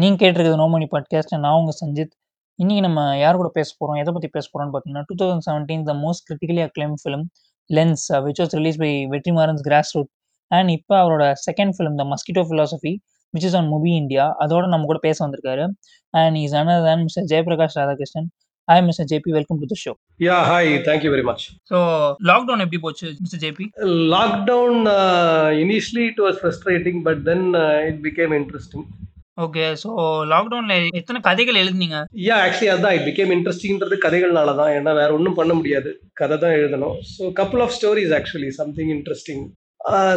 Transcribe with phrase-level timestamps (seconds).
[0.00, 2.12] நீங்க கேட்டிருக்கிறது நோமணி பாட்காஸ்ட் நான் உங்க சஞ்சித்.
[2.58, 6.62] இன்னைக்கு நம்ம யார் கூட பேச போறோம், எதை பத்தி பேச போறோம்னு பார்த்தீங்கன்னா, 2017 the most critically
[6.66, 7.24] acclaimed film
[7.70, 10.10] Lens which was release by Vetrimaaran's cross root
[10.50, 12.92] and இப்போ அவரோட second film the Mosquito Philosophy
[13.34, 15.64] which is on Mubi India அதோட நம்ம கூட பேச வந்திருக்காரு
[16.14, 18.28] and is another then mister Jayaprakash Radhakrishnan
[18.68, 19.92] hi mister JP welcome to the show
[20.28, 20.64] Yeah, hi.
[20.88, 21.42] Thank you very much.
[21.70, 21.78] So
[22.30, 23.66] lockdown எப்படி போச்சு mister JP
[24.14, 28.84] Lockdown, uh, initially it was frustrating, but then uh, it became interesting.
[29.44, 29.90] Okay so
[30.32, 31.98] லாக்டவுன்ல எத்தனை கதைகள் எழுதுனீங்க?
[32.26, 35.90] Yeah, actually அதான் it became interestingன்றது கதைகள்னால தான் ஏன்னா வேற ஒன்றும் பண்ண முடியாது.
[36.20, 36.96] கதை தான் எழுதணும்.
[37.14, 39.44] So couple of stories actually something interesting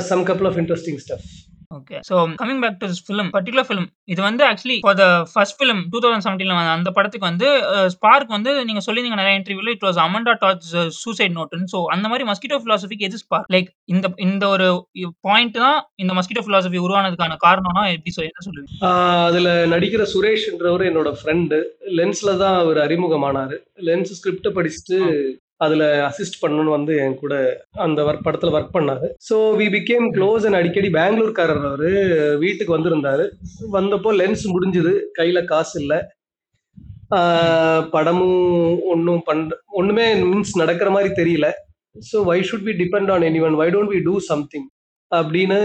[0.09, 1.28] some couple of interesting stuff
[1.72, 5.81] okay so coming back to film particular film இது வந்து actually for the first film
[5.91, 7.48] two thousand செவன்டீன்ல அந்த படத்துக்கு வந்து
[7.95, 12.27] ஸ்பார்க் வந்து நீங்க சொல்லியிருந்தீங்க நிறைய இன்டர்வியூல it was Amanda Todd's suicide நோட்னு so அந்த மாதிரி
[12.30, 14.67] மஸ்கிட்டோ ஃபிலாசபிக்கு எது ஸ்பார்க் லைக் இந்த இந்த ஒரு
[15.27, 18.72] பாயிண்ட் தான் இந்த மஸ்கிட்டோ ஃபிலாசபி உருவானதுக்கான காரணம்னா எப்படி என்ன சொல்லுவீங்க?
[19.27, 21.58] அதில் நடிக்கிற சுரேஷ்ன்றவர் என்னோட ஃப்ரெண்டு
[21.98, 23.55] லென்ஸில் தான் அவர் அறிமுகமானார்.
[23.88, 24.97] லென்ஸ் ஸ்கிரிப்டை படிச்சுட்டு
[25.66, 27.36] அதில் அசிஸ்ட் பண்ணணும்னு வந்து என் கூட
[27.86, 29.08] அந்த ஒர்க் படத்தில் ஒர்க் பண்ணாரு.
[29.28, 31.88] So we became close and அடிக்கடி பெங்களூர்காரர் அவர்
[32.44, 33.25] வீட்டுக்கு வந்திருந்தாரு.
[33.78, 36.00] வந்தப்போ லென்ஸ் முடிஞ்சுது கையில் காசு இல்லை.
[37.95, 38.39] படமும்
[38.94, 41.47] ஒன்றும் பண்ற ஒன்றுமே மீன்ஸ் நடக்கிற மாதிரி தெரியல.
[42.11, 44.67] So why should be depend on anyone why don't we do something
[45.11, 45.59] அப்படின்னு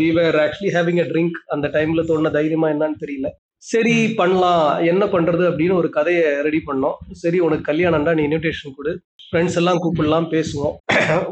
[0.00, 3.28] we were actually having a drink அந்த டைம்ல தோணுன தைரியமா என்னன்னு தெரியல.
[3.72, 4.64] சரி பண்ணலாம்.
[4.92, 6.96] என்ன பண்றது அப்படின்னு ஒரு கதையை ரெடி பண்ணோம்.
[7.22, 8.92] சரி உனக்கு கல்யாணம்டா நீ இன்விடேஷன் கொடு.
[9.28, 10.74] ஃப்ரெண்ட்ஸ் எல்லாம் கூப்பிடலாம் பேசுவோம்.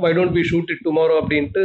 [0.05, 1.64] Why don't be shoot it tomorrow அப்படின்ட்டு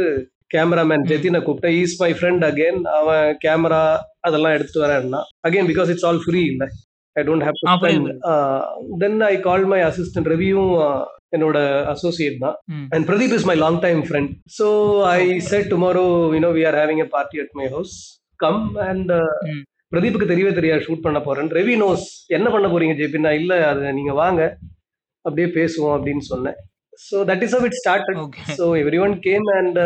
[0.54, 1.76] கேமராமேன் ஜெத்தினை கூப்பிட்டேன்.
[1.82, 3.80] ஈஸ் மை ஃப்ரெண்ட் அகேன் அவன் கேமரா
[4.28, 5.20] அதெல்லாம் எடுத்துட்டு வரேன்னா.
[5.48, 6.68] Again because it's all free இல்லை?
[7.16, 8.08] I don't have to spend
[9.04, 10.74] then I call my assistant ரெவியும்
[11.36, 11.58] என்னோட
[11.94, 12.56] அசோசியேட் தான்.
[12.94, 14.68] And Pradeep is my long time friend so
[15.16, 16.04] I said tomorrow
[16.36, 17.96] you know we are having a party at my house
[18.44, 19.12] come and
[19.92, 22.04] பிரதீப்புக்கு தெரியவே தெரியாது shoot பண்ண போறேன் ரெவி nose
[22.36, 24.40] என்ன பண்ண போறீங்க ஜேபின்னா இல்ல அது நீங்க வாங்க.
[25.24, 26.56] அப்படியே பேசுவோம் அப்படின்னு சொன்னேன்.
[27.08, 28.08] So that is it start
[28.58, 28.66] so
[29.06, 29.78] everyone came and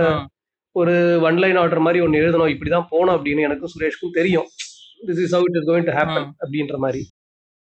[0.77, 0.95] ஒரு
[1.29, 4.47] ஒன் லைன் ஆர்டர் மாதிரி ஒன்று எழுதணும் இப்படிதான் போனோம் அப்படின்னு எனக்கும் சுரேஷ்க்கும் தெரியும்.
[5.09, 7.03] This is how it is going to happen அப்படின்ற மாதிரி.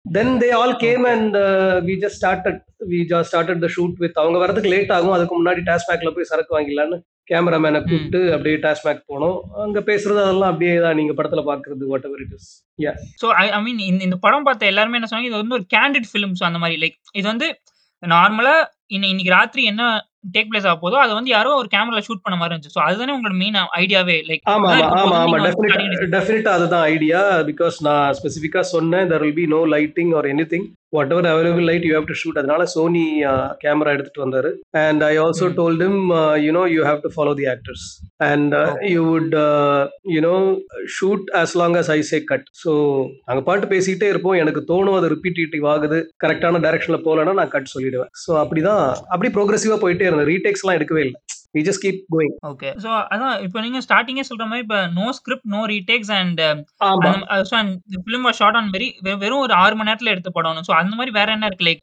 [0.05, 1.35] Then they all came and
[1.87, 2.59] we just started
[2.91, 6.55] we just started the shoot with அவங்க வரதுக்கு லேட் ஆகும் அதுக்கு முன்னாடி டாஸ்மேக்ல போய் சரக்கு
[6.57, 6.97] வாங்கிடலான்னு
[7.29, 9.35] கேமராமேனை கூப்பிட்டு அப்படியே டாஸ்மேக் போனோம்.
[9.63, 13.61] அங்க பேசுறது அதெல்லாம் அப்படியே தான் நீங்க படத்துல பாக்குறது whatever it is yeah so I I
[13.65, 16.97] mean இந்த படம் பார்த்த எல்லாருமே என்ன சொன்னாங்க இது வந்து ஒரு கேண்டிட் ஃபிலிம்ஸ் அந்த மாதிரி லைக்
[17.13, 17.49] இது வந்து
[18.03, 18.55] நார்மலா
[18.95, 19.83] இன்னைக்கு ராத்திரி என்ன
[20.27, 22.75] டேக் பிளேஸ் ஆக போதோ அதை வந்து யாரோ ஒரு கேமரா ஷூட் பண்ண மாதிரி இருந்துச்சு.
[22.75, 25.37] ஸோ அதுதானே உங்களோட மெயின் ஐடியாவே லைக் ஆமா ஆமா ஆமா.
[26.13, 27.19] டெஃபினட்டா அதுதான் ஐடியா
[27.49, 30.67] பிகாஸ் நான் ஸ்பெசிஃபிக்கா சொன்னேன் there will be no lighting or anything
[31.13, 33.03] whatever available light you have to shoot அதனால சோனி
[33.63, 34.49] கேமரா எடுத்துட்டு வந்தாரு.
[34.83, 35.99] And I also told him
[36.45, 37.85] you know you have to follow the actors
[38.29, 38.55] and
[38.93, 39.35] you would
[40.15, 40.35] you know
[40.97, 42.71] shoot as long as I say cut so
[43.27, 44.39] நாங்கள் பாட்டு பேசிக்கிட்டே இருப்போம்.
[44.43, 45.99] எனக்கு தோணும் அது ரிப்பீட்டேட்டிவ் ஆகுது.
[46.25, 48.13] கரெக்டான டைரக்ஷன்ல போகலன்னா நான் கட் சொல்லிடுவேன்.
[48.25, 48.83] ஸோ அப்படிதான்
[49.13, 50.31] அப்படி ப்ரோக்ரஸிவா போயிட்டே இருந்தேன்.
[50.33, 51.19] ரீடேக்ஸ் எல்லாம் எடுக்கவே இல்லை.
[51.55, 52.33] We just keep going.
[52.49, 56.41] Okay so அதான் இப்போ நீங்க ஸ்டார்டிங்கே சொல்ற மாதிரி இப்போ no script no retakes and
[58.05, 58.87] film was shot on very
[59.23, 60.59] வெறும் ஒரு ஆறு மணி நேரத்துல எடுத்து படம்.
[60.67, 61.65] சோ அந்த மாதிரி வேற என்ன இருக்கு?
[61.69, 61.81] லைக்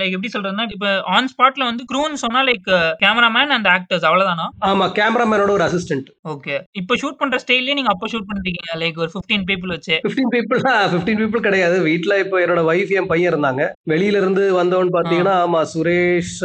[0.00, 2.68] லைக் எப்படி சொல்றதுன்னா இப்போ ஆன் ஸ்பாட்ல வந்து க்ரூன்னு சொன்னா லைக்
[3.02, 4.46] கேமராமேன் அண்ட் ஆக்டர்ஸ் அவ்வளவுதானா?
[4.70, 9.10] ஆமா கேமராமேனோட ஒரு அசிஸ்டன்ட் ஓகே இப்போ ஷூட் பண்ற ஸ்டைல்லே நீங்க அப்போ ஷூட் பண்ணிருக்கீங்க லைக் ஒரு
[9.16, 9.96] 15 பீப்புள் வச்சு.
[10.06, 11.76] 15 பீப்புள் 15 பீப்புள் கிடையாது.
[11.88, 13.62] வீட்ல இப்போ என்னோட வைஃப் என் பையன் இருந்தாங்க.
[13.94, 16.36] வெளியில இருந்து வந்தவன் பாத்தீங்கன்னா ஆமா சுரேஷ்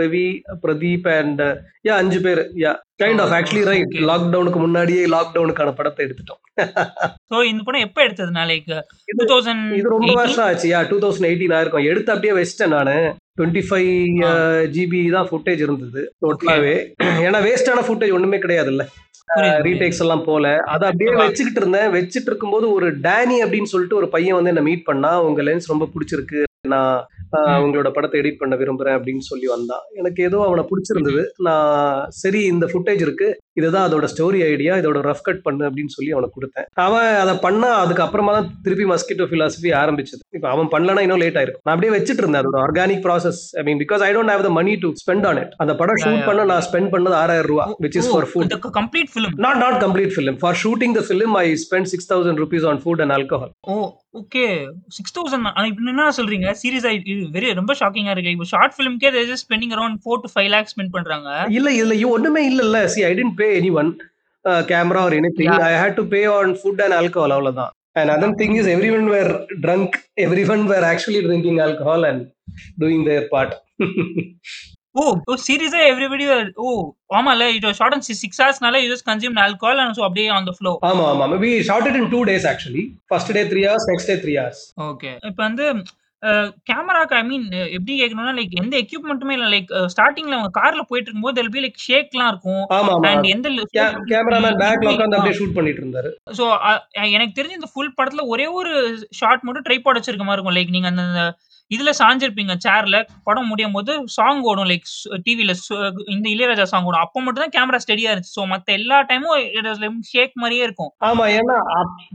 [0.00, 0.26] ரவி
[0.64, 1.44] பிரதீப் அண்ட்
[1.84, 2.40] யா அஞ்சு பேர்.
[2.62, 2.70] Yeah
[3.02, 6.40] kind of actually right லாக்டவுனுக்கு முன்னாடியே லாக்டவுனுக்கான படத்தை எடுத்துட்டோம்.
[7.30, 8.68] சோ இந்த படம் எப்ப எடுத்ததுனா லைக்
[9.12, 10.66] 2000 இது ரொம்ப வருஷம் ஆச்சு.
[10.72, 12.96] யா 2018 ஆயிருக்கும் எடுத்து அப்படியே வச்சிட்டேன் நானு.
[13.38, 13.92] டுவெண்ட்டி ஃபைவ்
[14.76, 16.02] ஜிபி தான் ஃபுட்டேஜ் இருந்தது.
[16.24, 16.74] டோட்டலாவே
[17.24, 18.84] ஏன்னா வேஸ்டான ஃபுட்டேஜ் ஒண்ணுமே கிடையாதுல்ல.
[19.66, 20.46] ரீடேக்ஸ் எல்லாம் போல.
[20.72, 21.88] அதை அப்படியே வச்சுக்கிட்டு இருந்தேன்.
[21.94, 25.88] வச்சுட்டு இருக்கும்போது ஒரு டேனி அப்படின்னு சொல்லிட்டு ஒரு பையன் வந்து என்ன மீட் பண்ணா உங்க லென்ஸ் ரொம்ப
[25.94, 26.40] பிடிச்சிருக்கு.
[26.68, 26.96] நான்
[27.64, 31.22] உங்களோட படத்தை எடிட் பண்ண விரும்புறேன் அப்படின்னு சொல்லி வந்தான் எனக்கு ஏதோ அவனை பிடிச்சிருந்தது.
[31.46, 33.28] நான் சரி இந்த ஃபுட்டேஜ் இருக்கு.
[33.58, 36.66] இதுதான் அதோட ஸ்டோரி ஐடியா இதோட ரஃப் கட் பண்ணு அப்படின்னு சொல்லி அவனுக்கு கொடுத்தேன்.
[36.86, 40.22] அவன் அதை பண்ணா அதுக்கு அப்புறமா தான் திருப்பி மஸ்கிட்டோ பிலாசபி ஆரம்பிச்சது.
[40.36, 41.64] இப்போ அவன் பண்ணலனா இன்னும் லேட் ஆயிருக்கும்.
[41.66, 44.74] நான் அப்படியே வச்சுட்டு இருந்தேன் அதோட organic process I mean because I don't have the money
[44.84, 48.10] to spend on it அந்த படம் ஷூட் பண்ண நான் ஸ்பெண்ட் பண்ணது ஆறாயிரம் ரூபா which is
[48.14, 52.10] for food complete film not not complete film for shooting the film I spend six
[52.14, 53.52] thousand rupees on food and alcohol
[54.20, 54.44] okay
[54.96, 56.48] six thousand இப்போ என்ன சொல்றீங்க?
[56.62, 58.34] சீரியஸ் இது வெரி ரொம்ப ஷாக்கிங்கா இருக்கு.
[58.36, 61.28] இப்போ short ஃபிலிம்க்கே just spending around four to five lakhs spend பண்றாங்க.
[61.58, 63.48] இல்ல இல்ல ஒண்ணுமே இல்ல இல்ல see I didn't pay
[63.82, 63.90] anyone
[64.70, 67.72] camera or anything I had to pay on food and alcohol அவ்வளவுதான்.
[68.00, 69.32] And other thing is everyone were
[69.64, 69.96] drunk
[70.54, 72.24] everyone were actually drinking alcohol and
[72.82, 73.54] doing their part
[74.94, 75.04] oh!
[75.26, 76.24] Oh சீரியஸா everybody
[76.64, 76.68] ஓ!
[77.18, 77.46] ஆமால்ல.
[77.56, 80.54] It was shot on 6 ஹார்ஸ்னால you just consumed alcohol and so அப்படியே on the
[80.58, 80.72] flow.
[80.90, 81.26] ஆமா, ஆமா.
[81.42, 82.84] We shot it in 2 days actually.
[83.10, 84.62] First day 3 hours, next day 3 hours.
[84.88, 85.12] Okay.
[85.28, 85.66] இப்ப வந்து
[86.22, 86.32] அ
[86.68, 87.42] கேமராக்கு ஐ மீன்
[87.72, 89.46] எப்படி கேட்கணும்னா, like எந்த எக்யூப்மென்ட்டுமே இல்ல.
[89.54, 92.62] லைக் ஸ்டார்ட்டிங்ல அவங்க கார்ல போயிட்டு இருக்கும்போது தேர் பி லைக் ஷேக்லாம் இருக்கும்.
[92.76, 93.08] ஆமா, ஆமா.
[93.10, 93.82] அண்ட் எந்த கே
[94.12, 96.10] கேமராமேன் பேக்ல உட்கார்ந்து அப்படியே ஷூட் பண்ணிட்டு இருந்தாரு.
[96.38, 96.72] சோ அ
[97.16, 98.72] எனக்கு தெரிஞ்சு இந்த ஃபுல் படத்துல ஒரே ஒரு
[99.20, 100.58] ஷாட் மட்டும் ட்ரைபாட் வச்சிருக்க மாரி இருக்கும்.
[100.58, 101.04] லைக் நீங்க அந்த
[101.70, 102.96] இதுல சாஞ்சிருப்பீங்க சேர்ல.
[103.28, 104.88] படம் முடியும் போது சாங் ஓடும் லைக்
[105.26, 105.52] டிவில
[106.14, 107.04] இந்த இளையராஜா சாங் ஓடும்.
[107.04, 108.36] அப்போ மட்டும் தான் கேமரா ஸ்டெடியா இருந்துச்சு.
[108.38, 110.92] ஸோ மத்த எல்லா டைமும் இட் வாஸ் லைக் ஷேக் மாரியே இருக்கும்.
[111.10, 111.26] ஆமா.
[111.38, 111.58] ஏன்னா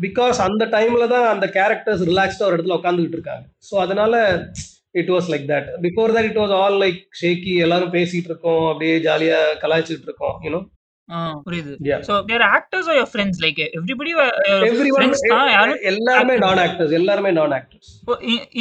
[0.05, 3.45] பிகாஸ் அந்த டைம்ல தான் அந்த கேரக்டர்ஸ் ரிலாக்ஸ்டா ஒரு இடத்துல உட்கார்ந்துகிட்டு இருக்காங்க.
[3.69, 4.13] ஸோ அதனால
[5.01, 5.67] it was like that.
[5.85, 8.63] Before that it was all like shaky எல்லாரும் பேசிட்டு இருக்கோம்.
[8.71, 10.37] அப்படியே ஜாலியா கலாய்ச்சிட்டு இருக்கோம்.
[10.45, 10.61] யூ நோ
[11.09, 11.71] ஆ புரியுது.
[11.81, 12.00] Yeah.
[12.07, 14.11] So their actors are your friends like everybody
[14.67, 16.94] everyone friends தான் யாரும் எல்லாருமே நான் ஆக்டர்ஸ்.
[17.00, 17.89] எல்லாருமே நான் actors.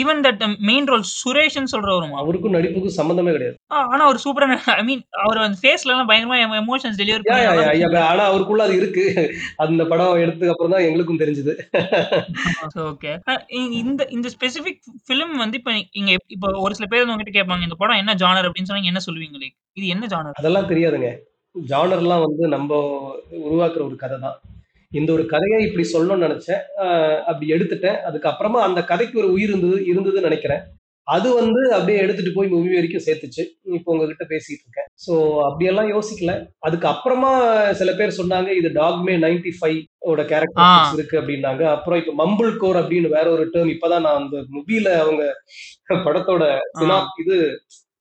[0.01, 2.17] Even that main role சுரேஷ்ன்னு சொல்றவருமா?
[2.23, 3.57] அவருக்கும் நடிப்புக்கும் சம்பந்தமே கிடையாது.
[3.89, 4.47] ஆனா அவர் சூப்பரா
[4.77, 7.89] ஐ மீன் அவர் அந்த ஃபேஸ்ல எல்லாம் பயங்கரமா எமோஷன்ஸ் டெலிவர் யா, யா, யா, யா.
[7.89, 9.05] பண்ணி ஆனா அவருக்குள்ள அது இருக்கு.
[9.67, 11.55] அந்த படம் எடுத்ததுக்கு அப்புறம் தான் எங்களுக்கும் தெரிஞ்சது.
[12.89, 13.13] ஓகே.
[13.83, 17.65] இந்த இந்த ஸ்பெசிபிக் ஃபிலிம் வந்து இப்ப இங்க இப்ப ஒரு சில பேர் உங்ககிட்ட கேட்பாங்க.
[17.69, 19.57] இந்த படம் என்ன ஜானர் அப்படின்னு சொன்னா என்ன சொல்லுவீங்க லைக்?
[19.77, 20.37] இது என்ன ஜானர்?
[20.41, 21.11] அதெல்லாம் தெரியாதுங்க.
[21.71, 22.73] ஜானர்லாம் வந்து நம்ப
[23.47, 24.39] உருவாக்குற ஒரு கதை தான்.
[24.93, 26.63] இந்த ஒரு கதைய இப்படி சொல்லணும்னு நெனச்சேன்.
[27.31, 27.99] அப்படி எடுத்துட்டேன்.
[28.09, 30.63] அதுக்கப்புறமா அந்த கதைக்கு ஒரு உயிர் இருந்தது இருந்ததுன்னு நெனைக்கிறேன்.
[31.07, 33.43] அது வந்து அப்படியே எடுத்துட்டு போய் மூவி வரைக்கும் சேர்த்துச்சு.
[33.77, 34.89] இப்போ உங்ககிட்ட பேசிட்டு இருக்கேன்.
[35.07, 35.13] ஸோ
[35.47, 36.33] அப்படியெல்லாம் யோசிக்கல.
[36.59, 37.31] அதுக்கு அப்புறமா
[37.73, 39.79] சில பேர் சொன்னாங்க, இது டாக்மே 95
[40.11, 40.29] ஓட ஆ.
[40.33, 41.63] கேரக்டரிஸ்டிக்ஸ் இருக்கு அப்படின்னாங்க.
[41.77, 45.23] அப்புறம் இப்ப மம்பிள் கோர் அப்படின்னு வேற ஒரு டெர்ம் இப்பதான் நான் அந்த மூவில அவங்க
[46.05, 46.43] படத்தோட
[47.19, 47.37] இது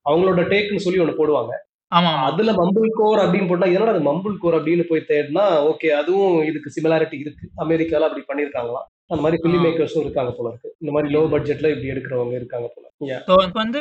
[0.05, 1.53] அவங்களோட டேக்ன்னு சொல்லி ஒண்ணு போடுவாங்க.
[1.91, 2.09] ஆமா.
[2.27, 4.01] அதுல மம்பிள் கோர் அப்படின்னு போட்டா, என்னடா அது
[4.37, 7.45] கோர் அப்படின்னு போய் தேடுனா, ஓகே அதுவும் இதுக்கு சிமிலாரிட்டி இருக்கு.
[7.57, 8.87] அமெரிக்கால அப்படி பண்ணியிருக்காங்களாம்.
[9.07, 9.41] அந்த ஆ.
[9.43, 10.69] ஃபில்ம் மேக்கர்ஸும் இருக்காங்க போல இருக்கு.
[10.81, 12.83] இந்த மாரி லோ பட்ஜெட்ல இப்படி எடுக்கிறவங்க இருக்காங்க போல.
[13.17, 13.79] இப்ப வந்து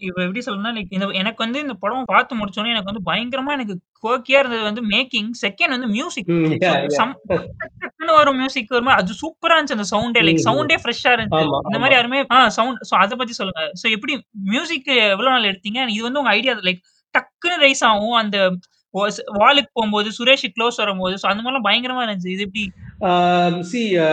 [0.00, 3.74] இப்ப எப்படி சொல்லணும்னா லைக் இந்த எனக்கு வந்து இந்த படம் பார்த்து முடிச்சோனே எனக்கு வந்து பயங்கரமா எனக்கு
[4.04, 5.30] குவர்க்கியா இருந்தது வந்து மேக்கிங்.
[5.42, 6.28] செகண்ட் வந்து மியூசிக்.
[8.12, 10.44] வரும் மியூசிக் வருமா அது சூப்பரா இருந்துச்சு அந்த சவுண்டே லைக்.
[10.48, 11.42] சவுண்டே ஃப்ரெஷ்ஷா இருந்துச்சு.
[11.42, 11.82] இந்த ஆமா.
[11.84, 12.20] மாரி யாருமே
[12.58, 13.64] சவுண்ட் சோ அத பத்தி சொல்லுங்க.
[13.82, 14.14] சோ எப்படி
[14.52, 15.80] மியூசிக் எவ்வளவு நாள் எடுத்தீங்க?
[15.96, 16.82] இது வந்து உங்க ஐடியா லைக்
[17.14, 18.16] டக்குன்னு ரைஸ் ஆகும்.
[18.22, 18.36] அந்த
[18.94, 22.34] வாஸ் வாலுக்கு போம்போது சுரேஷ் க்ளோஸ் வரும்போது ஸோ அந்த மாரிலாம் பயங்கரமா இருந்துச்சு.
[22.36, 22.64] இது எப்படி?
[23.70, 24.08] சி அ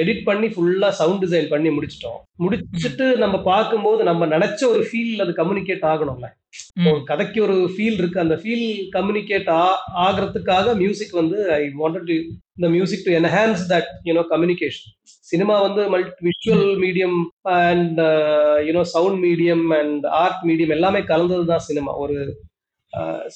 [0.00, 2.18] எடிட் பண்ணி ஃபுல்லா சவுண்ட் டிசைன் பண்ணி முடிச்சுட்டோம்.
[2.44, 6.28] முடிச்சுட்டு நம்ம பார்க்கும்போது நம்ம நெனச்ச ஒரு ஃபீல் அது கம்யூனிகேட் ஆகணும்ல.
[6.84, 7.00] ஒரு.
[7.10, 8.18] கதைக்கு ஒரு ஃபீல் இருக்கு.
[8.24, 8.64] அந்த ஃபீல்
[8.96, 9.64] கம்யூனிகேட் ஆ
[10.06, 12.16] ஆகுறதுக்காக மியூசிக் வந்து I wanted to
[12.64, 14.90] the music to enhance that you know communication.
[15.30, 16.66] Cinema வந்து multi visual.
[16.84, 17.18] Medium
[17.60, 18.00] and
[18.66, 21.94] you know sound medium and art medium எல்லாமே கலந்தது தான் சினிமா.
[22.04, 22.18] ஒரு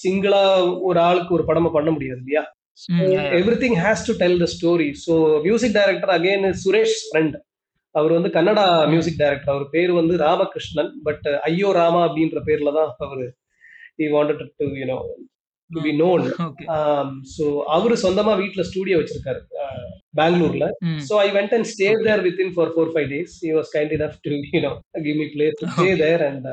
[0.03, 0.43] சிங்கிளா
[0.89, 2.45] ஒரு ஆளுக்கு ஒரு படமா பண்ண முடியாது இல்லையா?
[2.83, 2.93] So.
[3.41, 4.89] Everything has to tell the story.
[5.05, 5.15] So
[5.47, 7.37] music director again Suresh friend.
[7.95, 8.65] அவர் வந்து கன்னடா.
[8.93, 9.53] Music director.
[9.55, 10.91] அவர் பேரு வந்து ராமகிருஷ்ணன்.
[11.07, 13.27] பட் ஐயோ ராமா அப்படின்ற பேர்ல தான் அவரு
[14.01, 14.99] he wanted to you know
[15.71, 15.93] to be.
[16.03, 16.25] Known.
[17.35, 17.45] So
[17.77, 19.41] அவரு சொந்தமா வீட்ல ஸ்டுடியோ வச்சிருக்காரு.
[20.21, 20.67] பெங்களூர்ல.
[21.09, 21.89] So I went and okay.
[22.09, 23.35] There with him for 4, 5 days.
[23.45, 24.73] He was kind enough to you know
[25.07, 25.89] give me place to stay.
[26.05, 26.49] There and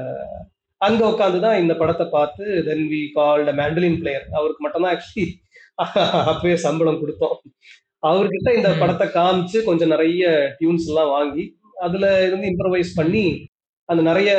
[0.81, 4.25] அங்க உட்கார்ந்து தான் இந்த படத்த பார்த்து then we called mandolin player.
[4.38, 5.25] அவருக்கு மட்டும் தான் ஆக்சுவலி
[6.31, 7.38] அப்பவே சம்பளம் குடுத்தோம்.
[8.04, 8.69] அவர்கிட்ட இந்த.
[8.80, 10.24] படத்த காமிச்சு கொஞ்சம் நெறைய
[10.60, 11.44] டியூன்ஸ்லாம் வாங்கி,
[11.75, 12.92] அதுல இருந்து இம்ப்ரூவைஸ்.
[12.95, 13.50] பண்ணி
[13.89, 14.31] அந்த நெறைய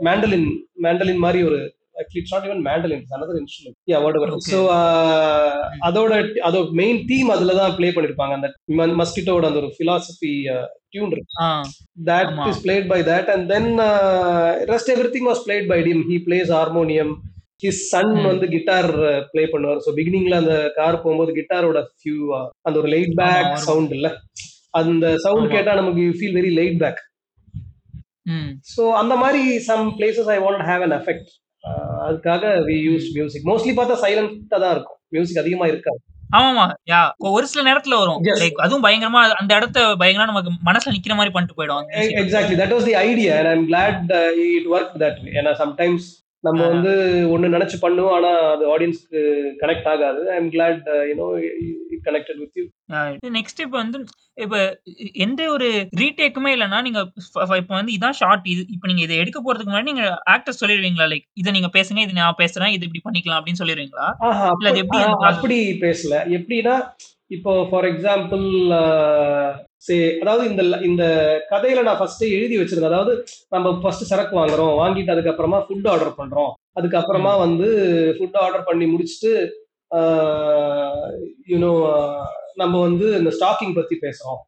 [0.00, 0.48] மேண்டலின்
[0.82, 1.60] மேண்டலின் மாரி ஒரு
[2.32, 3.02] not even mandolin.
[3.10, 3.76] Another instrument.
[3.90, 4.30] Yeah whatever.
[4.30, 4.50] Okay.
[4.52, 4.82] So uh
[5.74, 5.80] hmm.
[5.82, 6.12] அதோட
[6.42, 8.32] அதோட மெயின் தீம் அதுல தான் ப்ளே பண்ணிருப்பாங்க.
[8.32, 8.48] அந்த
[9.02, 10.32] மஸ்கிட்டோட அந்த ஒரு பிலாசபி
[10.88, 11.34] டியூன் இருக்கு.
[11.40, 11.48] ஆ.
[11.96, 12.46] That ஆமா.
[12.46, 16.04] is played by that and then uh, rest everything was played by him.
[16.08, 16.18] He
[17.62, 18.24] His son ம்.
[18.30, 18.88] வந்து கிட்டார்
[19.32, 19.80] ப்ளே பண்ணுவார்.
[19.84, 22.16] ஸோ பிகினிங்ல அந்த கார் போகும்போது கிட்டாரோட ஃபியூ
[22.68, 23.50] அந்த ஒரு லைட் பேக்.
[23.66, 24.08] சவுண்ட் இல்ல.
[24.80, 25.48] அந்த சவுண்ட்.
[25.54, 27.00] கேட்டா நமக்கு you feel very light back.
[28.74, 31.30] So அந்த மாரி some places I want have an effect.
[32.06, 33.16] அதுக்காக we used hmm.
[33.18, 33.44] Music.
[33.50, 34.98] Mostly பார்த்தா சைலன்ட்டா தான் இருக்கும்.
[35.16, 36.00] மியூசிக் அதிகமா இருக்காது.
[36.38, 36.64] ஆமாமா.
[36.90, 37.00] யா
[37.30, 38.20] ஒரு சில நேரத்துல வரும்.
[38.42, 42.56] லைக் அதுவும் பயங்கரமா அந்த இடத்த பயங்கரமா நமக்கு மனசுல நிக்கிற மாரி பண்ணிட்டு போயிடும்.
[42.62, 45.32] That was the idea and I'm glad uh, it worked that way.
[45.40, 46.06] ஏன்னா சம்டைம்ஸ்
[46.44, 46.62] நம்ம.
[46.66, 46.92] வந்து
[47.34, 48.14] ஒண்ணு நெனச்சு பண்ணுவோம்.
[48.14, 49.20] ஆனா அது ஆடியன்ஸ்க்கு
[49.60, 50.30] கனெக்ட் ஆகாது.
[50.30, 51.26] I am glad you know
[51.90, 52.64] it connected with you.
[53.36, 53.98] Next இப்ப வந்து
[54.40, 54.56] இப்ப
[55.24, 55.68] எந்த ஒரு
[56.00, 57.00] ரீடேக்குமே இல்லன்னா, நீங்க
[57.62, 61.08] இப்ப வந்து இதான் ஷார்ட் இது இப்ப நீங்க இத எடுக்க போறதுக்கு முன்னாடி நீங்க ஆக்டர்ஸ் சொல்லிருவீங்களா?
[61.12, 62.02] லைக் இத நீங்க பேசுங்க.
[62.06, 62.74] இது நான் பேசுறேன்.
[62.76, 63.62] இது இப்படி பண்ணிக்கலாம் அப்படின்னு
[64.58, 65.02] இல்ல அது எப்படி?
[65.32, 66.14] அப்படி பேசல.
[66.38, 66.76] எப்படின்னா,
[67.28, 68.46] இப்போ ஃபார் எக்ஸாம்பிள்
[69.82, 71.04] அ சே அதாவது இந்த இந்த
[71.50, 72.92] கதையில நான் ஃபர்ஸ்ட்டே எழுதி வச்சிருந்தேன்.
[72.92, 73.12] அதாவது
[73.52, 74.74] நம்ம ஃபர்ஸ்ட் சரக்கு வாங்குறோம்.
[74.80, 76.50] வாங்கிட்டு அதுக்கப்புறமா ஃபுட் ஆர்டர் பண்றோம்.
[76.78, 77.32] அதுக்கப்புறமா.
[77.44, 77.68] வந்து
[78.16, 79.32] ஃபுட் ஆர்டர் பண்ணி முடிச்சுட்டு,
[79.90, 80.00] ஆ
[81.48, 81.72] யூ நோ
[82.56, 84.40] நம்ம வந்து இந்த ஸ்டாக்கிங் பத்தி பேசுறோம்.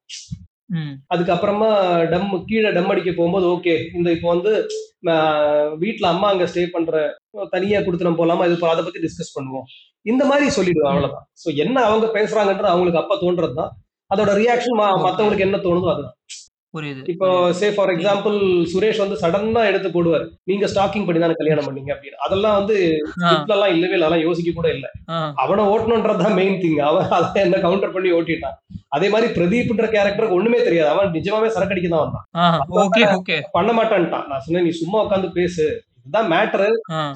[1.10, 1.68] அதுக்கப்புறமா
[2.12, 3.74] டம் கீழ டம் அடிக்க போகும்போது, ஓகே.
[3.98, 4.52] இந்த இப்போ வந்து
[5.12, 5.16] அ
[5.82, 6.92] வீட்ல அம்மா அங்க ஸ்டே பண்ற
[7.52, 8.46] தனியா குடுத்தனம் போலாமா?
[8.48, 9.66] இது அத பத்தி டிஸ்கஸ் பண்ணுவோம்.
[10.06, 10.92] இந்த மாரி சொல்லிடுவேன் ம்.
[10.92, 11.26] அவ்வளவுதான்.
[11.42, 13.72] சோ என்ன அவங்க பேசுறாங்கன்றது அவங்களுக்கு அப்ப தோன்றது தான்.
[14.14, 14.78] அதோட ரியாக்ஷன்.
[15.06, 16.16] மத்தவங்களுக்கு என்ன தோணுதோ அதுதான்.
[16.74, 17.52] புரியுது, இப்போ.
[17.52, 20.28] சே ஃபார் எக்ஸாம்பிள் சுரேஷ் வந்து சடனா எடுத்து போடுவாரு.
[20.44, 22.18] நீங்க ஸ்டாக்கிங் பண்ணி தானே கல்யாணம் பண்ணீங்க அப்படின்னு.
[22.26, 22.98] அதெல்லாம் வந்து.
[23.20, 24.06] ஸ்கிரிப்ட்லலாம் இல்லவே இல்ல.
[24.06, 24.90] அதெல்லாம் யோசிக்க கூட இல்ல.
[25.36, 26.80] அவன ஓட்டணும்ன்றது தான் மெயின் திங்.
[26.80, 28.56] அவன் அத என்ன கவுண்டர் பண்ணி ஓட்டிட்டான்.
[28.88, 30.88] அதே மாரி பிரதீப்ன்ற கேரக்டருக்கு ஒண்ணுமே தெரியாது.
[30.90, 32.24] அவன் நிஜமாவே சரக்கு அடிக்க தான் வந்தான்.
[33.52, 34.26] பண்ண மாட்டேன்ட்டான்.
[34.26, 35.82] நான் சொன்னேன், "நீ சும்மா உட்கார்ந்து பேசு.
[36.00, 36.68] இதுதான் மேட்டரு.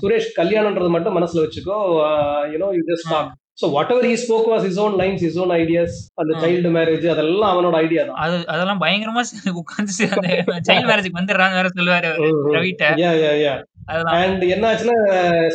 [0.02, 2.04] சுரேஷ் கல்யாணம்ன்றத மட்டும் மனசுல வச்சுக்கோ.
[2.04, 3.34] அ you just ah.
[3.58, 5.96] Talk." So whatever he spoke was his own lines, his own ideas.
[6.14, 6.38] அந்த.
[6.42, 8.16] சைல்ட் மேரேஜ் அதெல்லாம் அவனோட ஐடியா தான்.
[8.16, 9.22] அது அதெல்லாம் பயங்கரமா
[9.62, 10.28] உட்கார்ந்து அந்த
[10.68, 12.10] சைல்ட் மேரேஜ்க்கு வந்துடுறாங்க வேற சொல்லுவாரு.
[12.56, 12.84] ரவிட்ட.
[13.04, 13.54] யா, யா, யா.
[13.86, 14.16] அதெல்லாம்.
[14.16, 14.96] அண்ட் என்ன ஆச்சுன்னா,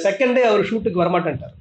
[0.03, 1.53] செகண்ட் டே அவர் ஷூட்டுக்கு வரமாட்டேன்ட்டாரு.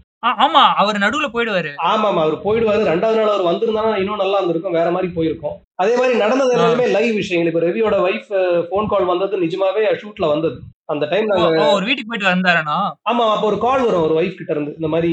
[0.44, 0.62] ஆமா.
[0.74, 1.70] அவரு நடுவுல போயிடுவாரு.
[1.84, 2.20] ஆமாமா.
[2.22, 2.82] அவரு போயிடுவாரு.
[2.86, 4.72] 2வது நாள் அவர் வந்திருந்தானா இன்னும் நல்லா இருந்திருக்கும்.
[4.72, 5.56] வேற மாரி போயிருக்கும்.
[5.74, 6.52] அதே மாரி நடந்தது.
[6.52, 7.52] எல்லாமே லைவ் விஷயங்கள்.
[7.52, 8.30] இப்ப ரவியோட வைஃப்
[8.68, 10.56] ஃபோன் கால் வந்தது நிஜமாவே ஷூட்ல வந்தது.
[10.88, 11.28] அந்த டைம்!
[11.72, 12.76] ஒரு வீட்டுக்கு போயிட்டு வந்தாருனா?
[13.10, 13.24] ஆமா.
[13.32, 14.72] அப்ப ஒரு கால் வரும் அவர் வைஃப் கிட்ட இருந்து.
[14.74, 15.10] இந்த மாரி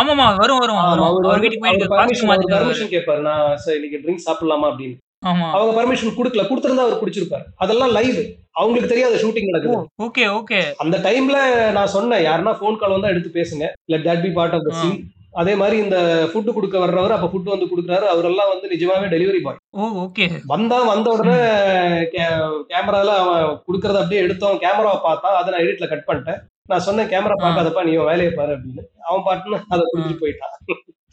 [0.00, 0.26] ஆமாமா.
[0.36, 0.80] வரும், வரும்.
[0.80, 1.00] அவரு
[1.36, 1.88] வீட்டுக்கு போயிட்டு
[2.54, 3.20] பெர்மிஷன் கேட்பாரு.
[3.28, 4.96] நான் சார் இன்னைக்கு ட்ரிங்க்ஸ் சாப்பிடலாமா அப்படின்னு.
[5.54, 6.42] அவங்க பெர்மிஷன் குடுக்கல.
[6.48, 7.44] குடுத்திருந்தா அவர் குடிச்சிருப்பாரு.
[7.56, 8.20] அதெல்லாம் லைவ்.
[8.52, 9.48] அவங்களுக்கு தெரியாது ஷூட்டிங்!
[9.48, 9.76] நடக்குது.
[10.02, 10.60] Okay, okay.
[10.76, 11.38] அந்த டைம்ல
[11.72, 13.64] நான் சொன்னேன், யாருன்னா ஃபோன் கால் வந்தா எடுத்து பேசுங்க.
[13.86, 14.72] Let that be part of the.
[14.80, 14.98] Scene.
[15.32, 15.96] அதே மாரி இந்த
[16.30, 18.06] ஃபுட் குடுக்க வர்றவரு அப்ப ஃபுட் வந்து குடுக்குறாரு.
[18.12, 19.58] அவரெல்லாம் வந்து நிஜமாவே டெலிவரி பாய்.
[19.74, 19.88] ஓ!
[20.02, 20.26] ஓகே.
[20.46, 21.36] வந்தான் வந்த உடனே
[22.70, 24.58] கேமரால அவன் குடுக்கறத அப்படியே எடுத்தோம்.
[24.64, 25.36] கேமராவ பார்த்தான்.
[25.38, 26.40] அத நான் எடிட்ல கட் பண்ணிட்டேன்.
[26.68, 27.36] நான் சொன்னேன், "கேமரா.
[27.42, 27.82] பார்க்காதப்பா.
[27.84, 28.82] நீ வேலைய பாரு" அப்படின்னு.
[29.06, 29.80] அவன் பாட்டுன்னு அத.
[29.86, 30.54] குடுத்துட்டு போயிட்டான்.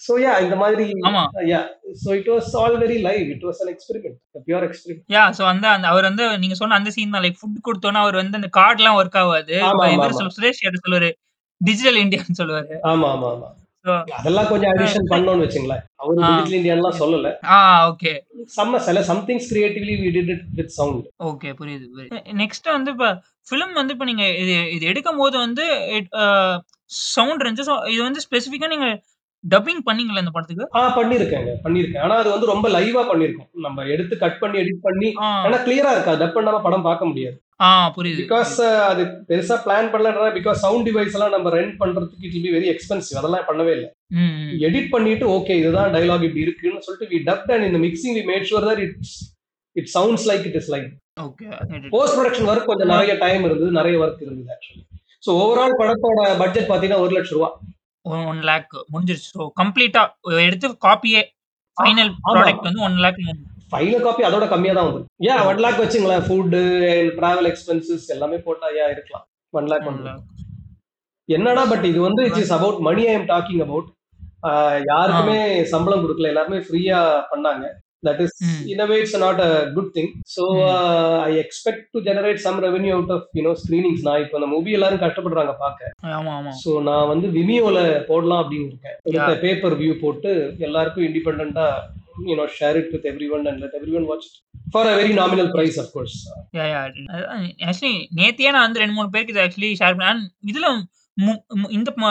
[0.02, 1.22] சோ யா இந்த மாதிரி ஆமா.
[1.50, 1.60] Yeah
[2.02, 3.28] so it was all very live.
[3.34, 4.18] It was an experiment.
[4.36, 5.06] a pure experiment.
[5.14, 8.20] Yeah so அந்த அந்த அவர் வந்து நீங்க சொன்ன அந்த சீன் தான் லைக் ஃபுட் குடுத்தோனே அவர்
[8.22, 10.20] வந்து அந்த கார்ட்லாம் ஒர்க் ஆமா, இவரு ஆமா.
[10.20, 11.12] சொல் சுரேஷ் சொல்லுவாரு.
[11.62, 12.70] டிஜிட்டல் இந்தியான்னு சொல்லுவாரு.
[12.90, 13.50] ஆமா, ஆமா, ஆமா.
[14.12, 15.84] அதெல்லாம் கொஞ்சம் அடிஷன் பண்ணோம்னு வச்சுங்களேன்.
[15.96, 16.28] அவரு ஆ.
[16.28, 17.32] டிஜிட்டல் இந்தியான்லாம் சொல்லல.
[17.46, 17.58] Ah
[17.90, 18.14] okay.
[18.56, 21.06] செம்ம சில somethings creatively we did it with sound.
[21.24, 21.50] Okay.
[21.52, 22.22] புரியுது, புரியுது.
[22.34, 23.10] நெக்ஸ்ட் வந்து இப்ப
[23.50, 26.28] ஃபிலிம் வந்து இப்ப நீங்க இது இது எடுக்கும்போது வந்து இட் அ
[26.86, 27.68] சவுண்ட் இருந்துச்சு.
[27.68, 28.90] சோ இது வந்து ஸ்பெசிஃபிக்கா நீங்க
[29.50, 30.66] டப்பிங் பண்ணீங்களா இந்த படத்துக்கு?
[30.76, 31.52] ஆ பண்ணியிருக்கேங்க.
[31.64, 32.00] பண்ணியிருக்கேன்.
[32.00, 33.50] ஆனா அது வந்து ரொம்ப லைவ்வா பண்ணியிருக்கோம்.
[33.66, 35.46] நம்ம எடுத்து கட் பண்ணி, எடிட் பண்ணி ஆ.
[35.48, 36.26] ஏன்னா கிளியரா இருக்காது.
[36.26, 37.38] டப் பண்ணாம படம் பார்க்க முடியாது.
[37.62, 38.54] ஆ புரியுது, பிகாஸ்.
[38.92, 43.20] அது பெருசா பிளான் பண்ணலன்றா பிகாஸ் சவுண்ட் டிவைஸ் எல்லாம் நம்ம ரென்ட் பண்றதுக்கு இட் பி வெரி எக்ஸ்பென்சிவ்.
[43.22, 43.86] அதெல்லாம் பண்ணவே இல்ல.
[44.68, 48.48] எடிட் பண்ணிட்டு ஓகே இதுதான் டயலாக் இப்படி இருக்குன்னு சொல்லிட்டு வி டப்ட் அண்ட் இந்த mixing we made
[48.50, 49.16] sure that it's
[49.76, 50.90] it sounds like it is like.
[51.22, 51.46] Okay.
[51.90, 52.90] Post production work கொஞ்சம்.
[52.90, 53.72] நெறைய டைம் இருந்தது.
[53.80, 54.84] நெறைய ஒர்க் இருந்தது ஆக்சுவலி.
[55.26, 57.08] சோ ஓவரால் படத்தோட பட்ஜெட் பார்த்தீங்கன்னா ரூ.
[57.08, 57.54] 1,00,000
[58.06, 59.30] ஒ 1 லேக் முடிஞ்சிருச்சு.
[59.36, 60.02] ஸோ கம்ப்ளீட்டா
[60.48, 61.22] எடுத்து காப்பியே
[61.78, 62.34] ஆ ஃபைனல் ஆமா.
[62.36, 63.20] ப்ராடக்ட் வந்து 1 லேக்
[63.72, 65.06] ஃபைனல் காப்பி அதோட கம்மியா தான் வந்தது.
[65.30, 66.26] ஏன் 1 லேக் வச்சுங்களேன்.
[66.28, 66.56] ஃபுட்,
[67.18, 69.26] டிராவல் எக்ஸ்பென்சஸ் எல்லாமே போட்டா யா இருக்கலாம்.
[69.54, 70.20] 1 லேக் 1 வந்துரும்.
[70.20, 70.44] லேக்.
[71.30, 73.88] என்னன்னா பட் இது வந்து it is about money I am talking about.
[74.48, 74.52] Ah
[74.92, 75.40] யாருக்குமே.
[75.74, 76.32] சம்பளம் குடுக்கல.
[76.34, 77.00] எல்லாருமே ஃப்ரீயா
[77.32, 77.66] பண்ணாங்க.
[78.08, 78.62] That is hmm.
[78.72, 80.12] In a way it's not a good thing.
[80.36, 80.46] Hmm.
[81.28, 84.04] I expect to generate some revenue out of you know screenings.
[84.08, 85.92] நான் இப்போ அந்த movie எல்லாரும் கஷ்டப்படுறாங்க பார்க்க.
[86.20, 86.54] ஆமா, ஆமா.
[86.64, 87.78] சோ நான் வந்து Vimeoல
[88.10, 88.98] போடலாம் அப்படின்னு இருக்கேன்.
[89.10, 90.32] எடுத்த பேப்பர் வியூ போட்டு
[90.68, 91.68] எல்லாருக்கும் இண்டிபெண்டன்ட்டா
[96.66, 97.50] a.
[97.68, 100.14] ஆக்சுவலி நேத்தியே நான் வந்து 2, 3 பேருக்கு இத ஆக்சுவலி ஷேர் பண்ணேன்.
[100.14, 100.70] அண்ட் இதுல
[101.18, 102.08] மு மு இந்த ம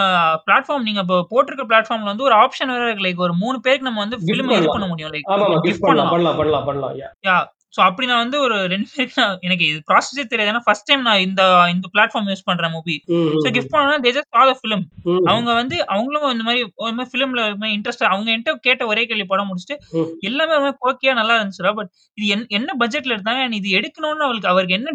[0.47, 3.07] பிளாட்ஃபார்ம் நீங்க இப்போ போட்டிருக்க பிளாட்ஃபார்ம்ல வந்து ஒரு ஆப்ஷன் வேற இருக்கு.
[3.07, 4.77] லைக் ஒரு 3 பேருக்கு நம்ம வந்து கிஃப்ட் ஃபிலிம் இது பண்ணலாம்.
[4.77, 5.13] பண்ண முடியும்.
[5.15, 6.13] லைக் ஆமாமா கிஃப்ட் கிஃப்ட் பண்ணலாம்.
[6.15, 6.39] பண்ணலாம்.
[6.39, 6.95] பண்ணலாம், பண்ணலாம், பண்ணலாம்.
[7.03, 7.11] யா.
[7.29, 7.37] யா.
[7.77, 10.51] சோ அப்படி நான் வந்து ஒரு 2 பேருக்கு நான் எனக்கு இது ப்ராசஸே தெரியாது.
[10.53, 11.43] ஏன்னா ஃபர்ஸ்ட் டைம் நான் இந்த
[11.73, 12.97] இந்த பிளாட்ஃபார்ம் யூஸ் பண்றேன் movie.
[13.15, 13.75] Hmm, so hmm, gift hmm.
[13.75, 14.85] பண்ணா they just saw the film.
[15.07, 15.23] ம்.
[15.31, 19.05] அவங்க வந்து அவங்களும் இந்த மாரி ஒரு மாரி ஃபிலிம்ல ஒரு மாரி இன்ட்ரெஸ்ட்டா அவங்க என்ட்ட கேட்ட ஒரே
[19.11, 20.11] கேள்வி படம் முடிச்சுட்டு, ம்.
[20.23, 21.73] எல்லாமே ஒரு மாரி கோக்கியா நல்லா இருந்துச்சுடா.
[21.81, 23.43] பட் இது என் என்ன பட்ஜெட்ல எடுத்தாங்க?
[23.47, 24.95] அண்ட் இது எடுக்கணும்னு அவருக்கு அவருக்கு என்ன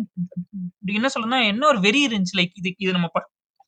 [0.96, 2.38] என்ன சொல்லணும்னா என்ன ஒரு வெறி இருந்துச்சு.
[2.42, 3.20] லைக் இது இது நம்ம ப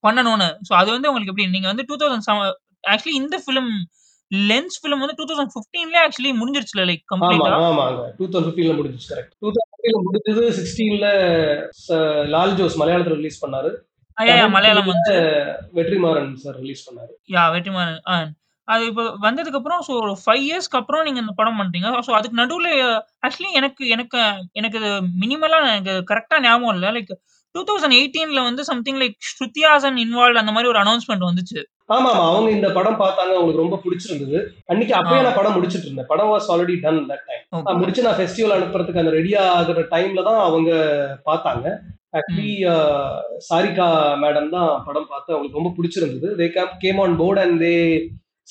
[0.04, 0.50] பண்ணணும்னு.
[0.68, 1.48] சோ அது வந்து உங்களுக்கு எப்படி?
[1.56, 2.52] நீங்க வந்து 2007
[2.88, 3.72] ஆக்சுவலி இந்த ஃபிலிம்
[4.32, 7.58] லென்ஸ் ஃபிலிம் வந்து 2015லயே ஆக்சுவலி முடிஞ்சிருச்சுல லைக் ஆமா, கம்ப்ளீட்டா?
[7.68, 8.04] ஆமாங்க.
[8.20, 9.34] 2015ல முடிஞ்சுச்சு கரெக்ட்.
[9.42, 11.08] 2015ல முடிஞ்சது 16ல
[11.82, 11.90] ச
[12.36, 13.72] லால் ஜோஸ் மலையாளத்துல ரிலீஸ் பண்ணாரு.
[14.18, 15.74] யா, யா தமிழ் மலையாளம் தெலுங்குல வந்துச்சு.
[15.78, 17.12] வெற்றிமாறன் சார் ரிலீஸ் பண்ணாரு.
[17.36, 18.02] யா வெற்றிமாறன்.
[18.10, 18.16] ஆ.
[18.68, 21.88] அது இப்ப வந்ததுக்கு அப்புறம் சோ ஒரு 5 இயர்ஸ்க்கு அப்புறம் நீங்க இந்த படம் பண்றீங்க.
[22.08, 22.68] சோ அதுக்கு நடுவுல
[23.26, 24.20] ஆக்சுவலி எனக்கு எனக்கு
[24.60, 24.80] எனக்கு
[25.24, 26.92] மினிமலா எனக்கு கரெக்ட்டா ஞாபகம் இல்ல.
[26.98, 27.14] லைக்
[27.56, 31.60] 2018ல வந்து something like Shruti Haasan involved அந்த மாரி ஒரு அனவுன்ஸ்மென்ட் வந்துச்சு.
[31.96, 32.26] ஆமாமா.
[32.32, 33.34] அவங்க இந்த படம் பார்த்தாங்க.
[33.38, 34.38] அவங்களுக்கு ரொம்ப புடிச்சிருந்தது.
[34.72, 34.94] அன்னைக்கு.
[35.00, 36.10] அப்பயே நான் படம் முடிச்சுட்டு இருந்தேன்.
[36.12, 37.80] படம் was already done that time.
[37.82, 40.70] முடிச்சு நான் ஃபெஸ்டிவல் அனுப்புறதுக்கு அந்த ரெடி ஆகுற டைம்ல தான் அவங்க
[41.30, 41.66] பார்த்தாங்க.
[42.20, 42.54] ஆக்சுவலி
[43.50, 43.88] சாரிகா
[44.24, 46.30] மேடம் தான் படம் பார்த்து அவங்களுக்கு ரொம்ப புடிச்சிருந்தது.
[46.40, 47.74] They come came on board and they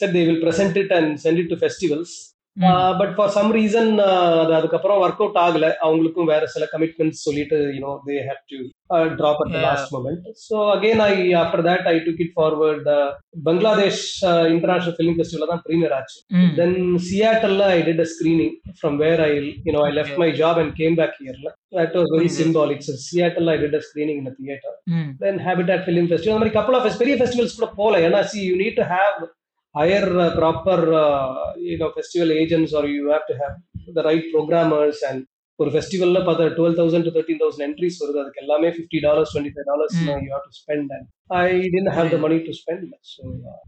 [0.00, 2.14] said they will present it and sent it to festivals.
[3.00, 3.90] But for some reason
[4.37, 8.59] அது அதுக்கப்புறம் ஒர்க் அவுட் ஆகல அவங்களுக்கும் வேற சில கமிட்மெண்ட்ஸ் சொல்லிட்டு you know they have to
[9.19, 9.52] drop at.
[9.64, 12.88] Last moment so again I after that I took it forward
[13.47, 14.02] Bangladesh
[14.54, 16.19] international film festival தான் premiere ஆச்சு.
[16.59, 16.76] Then
[17.09, 19.30] சியாட்டல்ல I did a screening from where I
[19.69, 20.19] you know I left.
[20.23, 22.30] My job and came back ஹியர்ல that was very.
[22.38, 24.76] Symbolic so சியாட்டல்ல I did a screening in theatre.
[25.23, 28.57] Then habitat film festival அந்த மாதிரி couple of பெரிய festivals கூட போகல ஏன்னா see you
[28.57, 29.19] need to have
[29.74, 30.08] hire
[30.38, 30.84] proper
[31.66, 33.56] you know festival agents or you have to have
[33.98, 35.22] the right programmers and
[35.58, 38.18] ஒரு ஃபெஸ்டிவல்ல பார்த்தா twelve thousand to thirteen thousand entries வருது.
[38.22, 39.96] அதுக்கு எல்லாமே fifty dollars twenty five dollars.
[40.24, 41.06] You have to spend and
[41.40, 43.22] I didn't have the money to spend so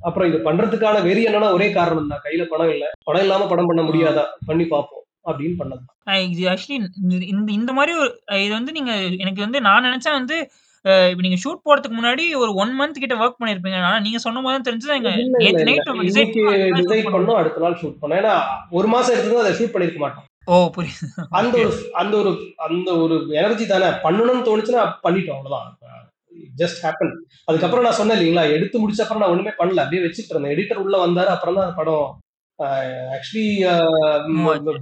[0.08, 2.24] அப்புறம் இது பண்றதுக்கான வெறி என்னன்னா ஒரே காரணம் தான்.
[2.26, 2.88] கையில பணம் இல்லை.
[3.08, 4.24] பணம் இல்லாம படம் பண்ண முடியாதா?
[4.50, 4.98] பண்ணி பார்ப்போம்
[5.30, 5.82] அப்படின்னு பண்ணது
[6.52, 6.76] ஆக்சுவலி
[7.32, 8.10] இந்த இந்த மாரி ஒரு
[8.44, 8.92] இது வந்து நீங்க
[9.24, 10.36] எனக்கு வந்து நான் நெனச்சேன் வந்து
[10.84, 13.78] அ இப்ப நீங்க ஷூட் போறதுக்கு முன்னாடி ஒரு 1 மந்த் கிட்ட வொர்க் பண்ணியிருப்பீங்க.
[13.80, 14.94] ஆனா நீங்க சொன்ன போது தான் தெரிஞ்சது.
[14.98, 15.68] எங்க இல்ல இல்ல நேத்து இல்ல.
[15.68, 17.16] நைட் நம்ம டிசைட் இன்னைக்கு ஷூட் டிசைட் பண்ணோம்.
[17.16, 17.38] பண்ணோம்.
[17.42, 18.20] அடுத்த நாள் ஷூட் பண்ணோம்.
[18.22, 18.34] ஏன்னா
[18.78, 20.26] ஒரு மாசம் எடுத்தது அதை ஷூட் பண்ணிருக்க மாட்டோம்.
[20.48, 21.06] ஓ புரியுது.
[21.38, 21.66] அந்த ஓகே.
[21.66, 22.30] ஒரு அந்த ஒரு
[22.66, 23.90] அந்த ஒரு எனர்ஜி தானே.
[24.06, 25.38] பண்ணணும்னு தோணுச்சுன்னா பண்ணிட்டோம்.
[25.40, 25.70] அவ்வளவுதான்.
[26.60, 27.12] ஜஸ்ட் ஹேப்பன்
[27.48, 29.82] அதுக்கப்புறம் நான் சொன்னேன் இல்லைங்களா எடுத்து முடிச்ச அப்புறம் நான் ஒண்ணுமே பண்ணல.
[29.84, 30.54] அப்படியே வச்சுட்டு இருந்தேன்.
[30.56, 31.30] எடிட்டர் உள்ள வந்தாரு.
[31.36, 32.08] அப்புறம் தான் படம்
[33.14, 33.46] actually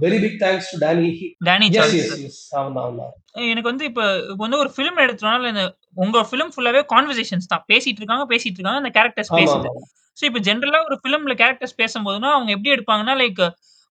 [0.03, 1.07] very big thanks to Danny
[1.47, 2.01] Danny S Charles.
[2.03, 3.13] Yes yes அவன் தான் அவன் தான்
[3.51, 5.63] எனக்கு வந்து இப்ப இப்ப வந்து ஒரு ஃபிலிம் எடுத்தோம்னால இந்த
[5.97, 7.63] உங்க ஃபிலிம் ஃபுல்லாவே கான்வர்சேஷன்ஸ் தான்.
[7.67, 8.81] பேசிட்டு இருக்காங்க, பேசிட்டு இருக்காங்க.
[8.83, 9.69] அந்த கேரக்டர்ஸ் பேசுது.
[10.17, 13.41] ஸோ இப்ப ஜெனரலா ஒரு ஃபிலிம்ல கேரக்டர்ஸ் பேசும்போதுனா, அவங்க எப்படி எடுப்பாங்கன்னா, லைக்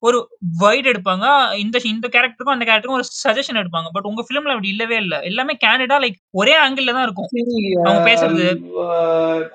[0.02, 0.18] ஒரு
[0.58, 1.24] வைட் எடுப்பாங்க.
[1.56, 3.88] இந்த இந்த கேரக்டருக்கும், அந்த கேரக்டருக்கும் ஒரு சஜஷன் எடுப்பாங்க.
[3.92, 5.14] பட் உங்க ஃபிலிம்ல அப்படி இல்லவே இல்ல.
[5.22, 7.28] எல்லாமே கேண்டிடா லைக் ஒரே ஆங்கிள்ல தான் இருக்கும்.
[7.84, 8.46] அவங்க பேசுறது.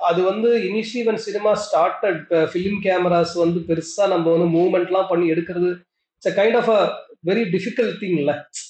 [0.03, 2.21] அது வந்து initially when cinema started
[2.51, 5.71] film cameras வந்து பெருசா நம்ம வந்து மூவ்மெண்ட்லாம் பண்ணி எடுக்கிறது
[6.15, 6.79] it's kind of uh
[7.25, 8.64] very difficult thing இல்ல ம்.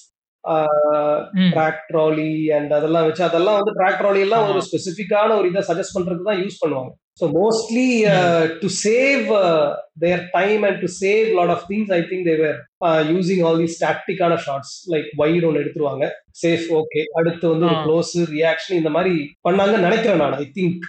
[1.52, 4.46] ட்ராக் ட்ராலி அண்ட் அதெல்லாம் வச்சு அதெல்லாம் வந்து ட்ராக் ட்ராலி எல்லாம்.
[4.48, 7.84] ஒரு ஸ்பெசிஃபிக்கான ஒரு இதை சஜஸ்ட் பண்றதுக்கு தான் யூஸ் பண்ணுவாங்க so mostly.
[8.60, 9.26] To save
[9.98, 12.56] their time and to save lot of things I think they were
[13.10, 16.06] using all the ஸ்டாட்டிக்கான shots like wide ஒன்று எடுத்துருவாங்க
[16.40, 17.76] சேஃப் ஓகே அடுத்து வந்து ஒரு.
[17.84, 19.14] க்ளோஸ் ரியாக்ஷன் இந்த மாதிரி
[19.48, 20.82] பண்ணாங்கன்னு நினைக்கிறேன் நான் ஐ திங்க்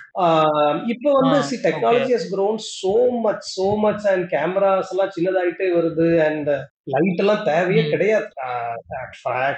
[0.88, 1.57] இப்போ வந்து see.
[1.67, 6.50] Technology has grown so much so much and cameras எல்லாம் சின்னதாயிட்டே வருது அண்ட்
[6.96, 7.86] லைட் எல்லாம் தேவையே.
[7.89, 8.75] கிடையாது ம்.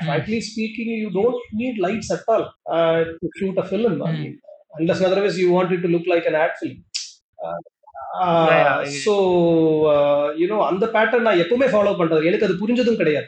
[0.05, 2.45] frankly speaking you don't need lights at all
[2.77, 6.77] uh, to unless otherwise you want it to look like an ad film
[7.39, 7.57] uh,
[8.21, 13.27] Yeah, yeah, uh, uh, அந்த pattern நான் எப்பவுமே ஃபாலோ பண்றது எனக்கு அது புரிஞ்சதும் கிடையாது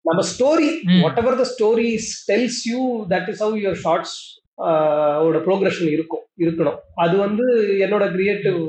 [0.00, 0.68] நம்ம story.
[1.18, 1.88] Whatever the story
[2.28, 2.80] tells you
[3.12, 4.16] that is how your shots
[5.26, 7.46] ஓட ப்ரோக்ரஷன் இருக்கும் இருக்கணும் அது வந்து
[7.86, 8.60] என்னோட கிரியேட்டிவ்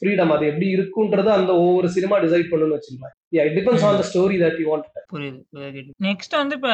[0.00, 3.14] ஃப்ரீடம் அது எப்படி இருக்குன்றது அந்த ஒவ்வொரு சினிமா டிசைட் பண்ணணும்னு வச்சுக்கலாம்
[3.48, 3.98] it depends on.
[4.02, 4.88] The story that you want.
[5.14, 5.92] புரியுது.
[6.08, 6.70] நெக்ஸ்ட் வந்து இப்ப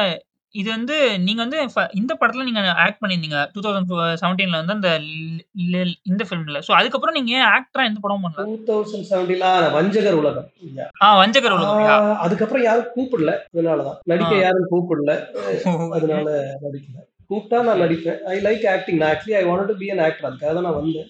[0.57, 3.39] இது வந்து நீங்க வந்து ஃப இந்த படத்துல நீங்க ஆக்ட் பண்ணியிருந்தீங்க.
[3.51, 4.21] 2017ல
[4.61, 5.41] வந்து அந்த ல்
[5.73, 6.59] ல் இந்த ஃபிலிம்ல.
[6.67, 8.45] ஸோ அதுக்கப்புறம் நீங்க ஏன் ஆக்டரா எந்த படமும் பண்ணல?
[8.47, 10.89] டூ தௌசண்ட் செவன்டீன்ல வஞ்சகர் உலகம் Yeah.
[11.01, 11.81] ஆ வஞ்சகர் உலகம்.
[11.85, 11.97] யா.
[12.25, 14.43] அதுக்கப்புறம் யாரும் கூப்பிடல அதனாலதான் நடிக்க ஆ.
[14.43, 15.55] யாரும் கூப்பிடல ஓகே.
[15.97, 16.27] அதனால
[16.65, 16.97] நடிக்கல
[17.29, 20.53] கூப்பிட்டா நான் நடிப்பேன் ஐ லைக் ஆக்டிங் நான் actually I want to be an actor அதுக்காக
[20.53, 21.09] தான் நான் வந்தேன்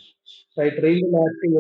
[0.57, 1.55] ரைட் ரயில் ஆக்டிங்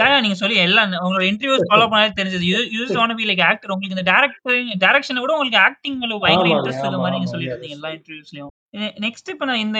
[0.00, 2.44] யா நீங்க சொல்லி எல்லாம் உங்களோட இன்டர்வியூஸ் ஃபாலோ பண்ணாலே தெரிஞ்சது.
[2.50, 3.72] You you just want be like actor.
[3.74, 7.54] உங்களுக்கு இந்த டைரக்டர் டைரக்ஷன விட உங்களுக்கு ஆக்டிங் மேல பயங்கர இன்ட்ரெஸ்ட் இருக்க ஆமா மாரி நீங்க சொல்லிட்டு.
[7.54, 8.50] இருந்தீங்க எல்லா இன்டர்வியூஸ்லயும்.
[8.80, 9.78] நெ நெக்ஸ்ட் இப்ப நான் இந்த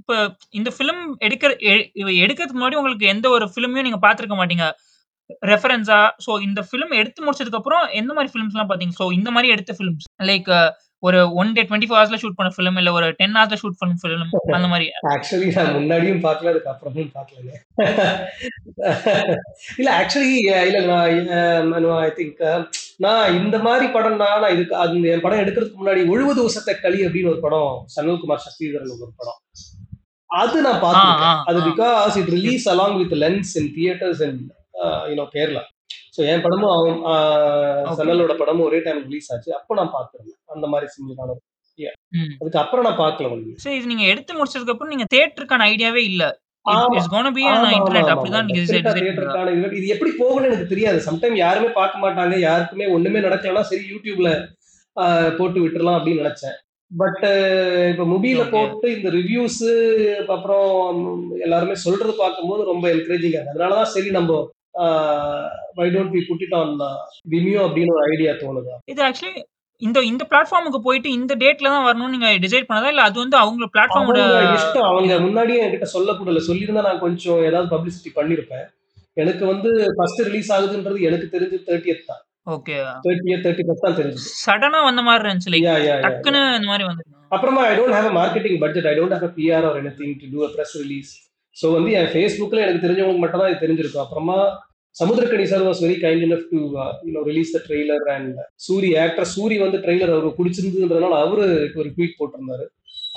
[0.00, 0.14] இப்ப
[0.58, 1.50] இந்த ஃபிலிம் எடுக்கிற
[2.24, 4.66] எடுக்கிறதுக்கு முன்னாடி உங்களுக்கு எந்த ஒரு ஃபிலிமையும் நீங்க பார்த்திருக்க மாட்டீங்க.
[5.50, 8.94] ரெஃபரன்ஸா சோ இந்த ஃபிலிம் எடுத்து முடிச்சதுக்கு அப்புறம் எந்த மாரி ஃபிலிம்ஸ்லாம் பார்த்தீங்க?
[9.00, 10.50] சோ இந்த மாரி எடுத்த ஃபிலிம்ஸ் லைக்
[11.02, 14.24] ஒரு 1 டே 24 ஹவர்ஸ்ல ஷூட் பண்ண ஃபிலிம் இல்ல ஒரு 10 ஹவர்ஸ்ல ஷூட் பண்ண ஃபிலிம்
[14.56, 14.86] அந்த மாரி.
[15.12, 17.52] ஆக்சுவலி நான் முன்னாடியும் பார்க்கல அதுக்கு அப்புறமும் பார்க்கலங்க
[19.78, 20.34] இல்ல ஆக்சுவலி
[20.64, 20.98] இல்ல
[22.02, 22.42] ஐ திங்க்
[23.06, 27.32] நான் இந்த மாதிரி படம்னா நான் இதுக்கு அது என் படம் எடுக்கிறதுக்கு முன்னாடி ஒழுவது உசத்த களி அப்படின்னு
[27.32, 29.40] ஒரு படம் சனல்குமார் சக்திதரன் ஒரு படம்
[30.30, 31.04] அது நான் ஆ
[31.48, 31.60] அது.
[31.68, 34.38] Because it release along with lens in theatres in
[35.10, 35.62] you know Kerala
[36.20, 36.96] so என் படமும் அவன்.
[37.98, 39.50] சனலோட படமும் ஒரே டைம் ரிலீஸ் ஆச்சு.
[39.54, 40.40] அப்போ நான் பார்த்துருந்தேன்.
[40.46, 40.86] அந்த மாதிரி
[42.12, 42.32] ம்.
[42.40, 46.22] அதுக்கு அப்புறம் நான் பார்க்கல ஒன்று சோ இது நீங்க எடுத்து முடிச்சதுக்கு அப்புறம் நீங்க தியேட்டருக்கான ஐடியாவே இல்ல.
[49.78, 50.98] இது எப்படி போகும்னு எனக்கு தெரியாது.
[51.06, 52.34] சம்டைம் யாருமே பார்க்க மாட்டாங்க.
[52.40, 54.30] யாருக்குமே ஒண்ணுமே நடக்கலன்னா சரி யூடியூப்ல
[55.38, 56.56] போட்டு விட்டுறலாம் அப்படின்னு நினைச்சேன்.
[56.90, 57.24] பட்
[57.90, 58.04] இப்போ
[58.40, 58.50] ஓகே.
[58.50, 59.62] போட்டு இந்த ரிவ்யூஸ்
[60.28, 60.70] அப்புறம்
[61.40, 64.38] எல்லாருமே சொல்றது பார்க்கும்போது ரொம்ப என்கரேஜிங் ஆகுது அதனாலதான் சரி நம்ம
[65.78, 66.74] why don't be put it on
[67.34, 68.74] Vimeo அப்படின்னு ஒரு ஐடியா தோணுது?
[68.92, 69.42] இது ஆக்சுவலி
[69.82, 72.90] இந்த இந்த பிளாட்ஃபார்முக்கு போயிட்டு இந்த டேட்ல தான் வரணும்னு நீங்க டிசைட் பண்ணதா?
[72.94, 74.18] இல்ல அது வந்து அவங்க பிளாட்ஃபார்மோட
[74.56, 74.88] இஷ்டம்.
[74.90, 76.42] அவங்க முன்னாடியே என்கிட்ட சொல்லக்கூடல.
[76.48, 78.66] சொல்லியிருந்தா நான் கொஞ்சம் ஏதாவது பப்ளிசிட்டி பண்ணிருப்பேன்.
[79.16, 82.20] எனக்கு வந்து ஃபர்ஸ்ட் ரிலீஸ் ஆகுதுன்றது எனக்கு தெரிஞ்சு தேர்ட்டியத் தான்.
[82.56, 82.76] ஓகே.
[83.06, 84.28] தேர்ட்டியத் தேர்ட்டி ஃபர்ஸ்ட் தான் தெரிஞ்சது.
[84.44, 85.66] சடனா வந்த மாரி இருந்துச்சு லைக்
[86.06, 87.16] டக்குன்னு இந்த மாரி வந்துருச்சு.
[87.36, 90.50] அப்புறமா I don't have marketing budget I don't have PR or anything to do a
[90.54, 91.12] press release
[91.56, 94.04] so வந்து என் ஃபேஸ்புக்கில் எனக்கு தெரிஞ்சவங்களுக்கு மட்டும் தான் இது தெரிஞ்சிருக்கும்.
[94.04, 94.36] அப்புறமா
[94.96, 96.58] Samuthirakani sir was very kind enough to
[97.06, 101.44] you know release the trailer and Soori actor Soori வந்து ட்ரெய்லர் அவருக்கு பிடிச்சிருந்ததுன்றதுனால அவரு
[101.80, 102.66] ஒரு ட்வீட் போட்டிருந்தாரு.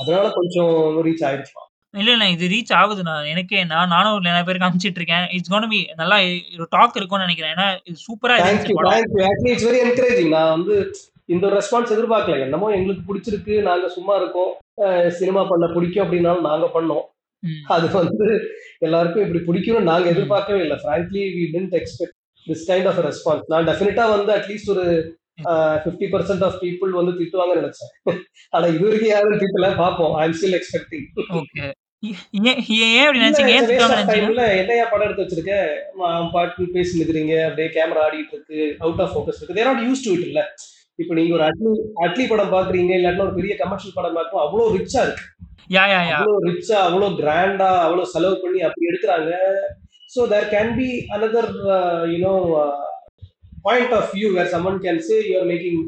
[0.02, 0.74] அதனால கொஞ்சம்
[1.08, 1.70] ரீச் ஆயிருக்கலாம்
[2.02, 5.26] இல்ல இல்ல இது ரீச் ஆகுது நான் எனக்கே நான் நானும் ஒரு நிறைய பேருக்கு அனுப்பிச்சிட்டு இருக்கேன்.
[5.36, 6.18] இட்ஸ் கோன் பி நல்லா
[6.58, 7.54] ஒரு டாக் இருக்கும்னு நினைக்கிறேன்.
[7.56, 8.38] ஏன்னா இது சூப்பரா
[9.52, 10.76] இட்ஸ் வெரி என்கரேஜிங் நான் வந்து
[11.34, 12.40] இந்த ஒரு ரெஸ்பான்ஸ் எதிர்பார்க்கல.
[12.46, 13.54] என்னமோ எங்களுக்கு பிடிச்சிருக்கு.
[13.70, 14.52] நாங்க சும்மா இருக்கோம்.
[15.20, 17.06] சினிமா பண்ண பிடிக்கும் அப்படின்னாலும் நாங்க பண்ணோம்.
[17.76, 18.28] அது வந்து
[18.88, 20.78] எல்லாருக்கும் இப்படி பிடிக்கும்னு நாங்க எதிர்பார்க்கவே இல்லை.
[20.84, 24.86] Frankly we didn't expect this kind of response நான் டெஃபினட்டா வந்து அட்லீஸ்ட் ஒரு
[25.84, 27.94] ஃபிஃப்டி பர்சன்ட் ஆஃப் பீப்புள் வந்து திட்டுவாங்கன்னு நினைச்சேன்.
[28.56, 29.70] ஆனா இது வரைக்கும் யாரும் திட்டல.
[29.84, 31.08] பார்ப்போம் ஐ எம் ஸ்டில் எக்ஸ்பெக்டிங்
[34.62, 35.54] என்னையா படம் எடுத்து வச்சிருக்க?
[36.00, 37.36] அவன் பாட்டு பேசி நிக்கிறீங்க.
[37.48, 38.60] அப்படியே கேமரா ஆடிட்டு இருக்கு.
[38.84, 39.58] அவுட் ஆஃப் ஃபோக்கஸ் இருக்கு.
[39.60, 40.42] They're not used to it இல்ல.
[41.02, 41.72] இப்போ நீங்க ஒரு அட்லி
[42.06, 45.26] அட்லி படம் பாக்குறீங்க இல்லாட்டினா ஒரு பெரிய கமர்ஷியல் படம் பார்க்கும் அவ்வளவு ரிச்சா இருக்கு.
[45.70, 49.32] யா யா யா அவ்வளவு ரிச்சா அவ்வளவு கிராண்டா அவ்வளவு செலவு பண்ணி அப்படி எடுக்கிறாங்க.
[50.12, 51.50] So there can be another
[52.14, 52.34] you know
[53.66, 55.82] point of view where someone can say you're making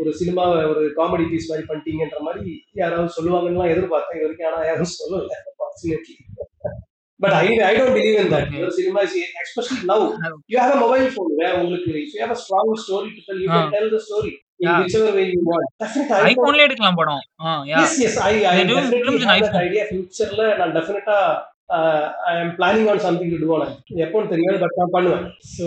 [0.00, 4.48] ஒரு சினிமா ஒரு காமெடி பீஸ் மாதிரி பண்ணிட்டீங்கன்ற மாதிரி யாராவது சொல்லுவாங்கன்னு எதிர்பார்த்தேன் இது வரைக்கும்.
[4.50, 6.16] ஆனா யாரும் சொல்லல fortunately
[7.20, 10.04] but I I don't believe in that your cinema is especially now
[10.52, 13.42] you have a mobile phone where உங்களுக்கு if you have a strong story to tell
[13.44, 14.78] you can tell the story Yeah.
[14.80, 18.34] whichever way you want definitely I don't- ஐபோன்ல எடுக்கலாம் படம் ஆ யா yes yes i
[18.46, 19.64] i They do definitely films in have that iPhone.
[19.68, 21.16] idea futureல நான் டெஃபினட்டா
[22.28, 23.72] I am planning on something to do on
[24.04, 25.24] எப்போன்னு தெரியாது but நான் பண்ணுவேன்
[25.56, 25.66] ஸோ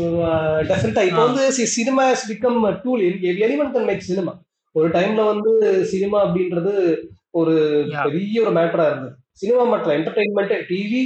[0.71, 1.21] டெஃபினட்டா இப்போ.
[1.25, 1.43] வந்து
[1.75, 3.03] cinema has become tool
[3.43, 4.33] anyone can make cinema
[4.75, 5.51] ஒரு டைம்ல வந்து
[5.85, 6.73] சினிமா அப்படின்றது
[7.31, 7.53] ஒரு.
[8.05, 11.01] பெரிய ஒரு மேட்டரா இருந்தது சினிமா மட்டும் என்டர்டைன்மெண்ட் டிவி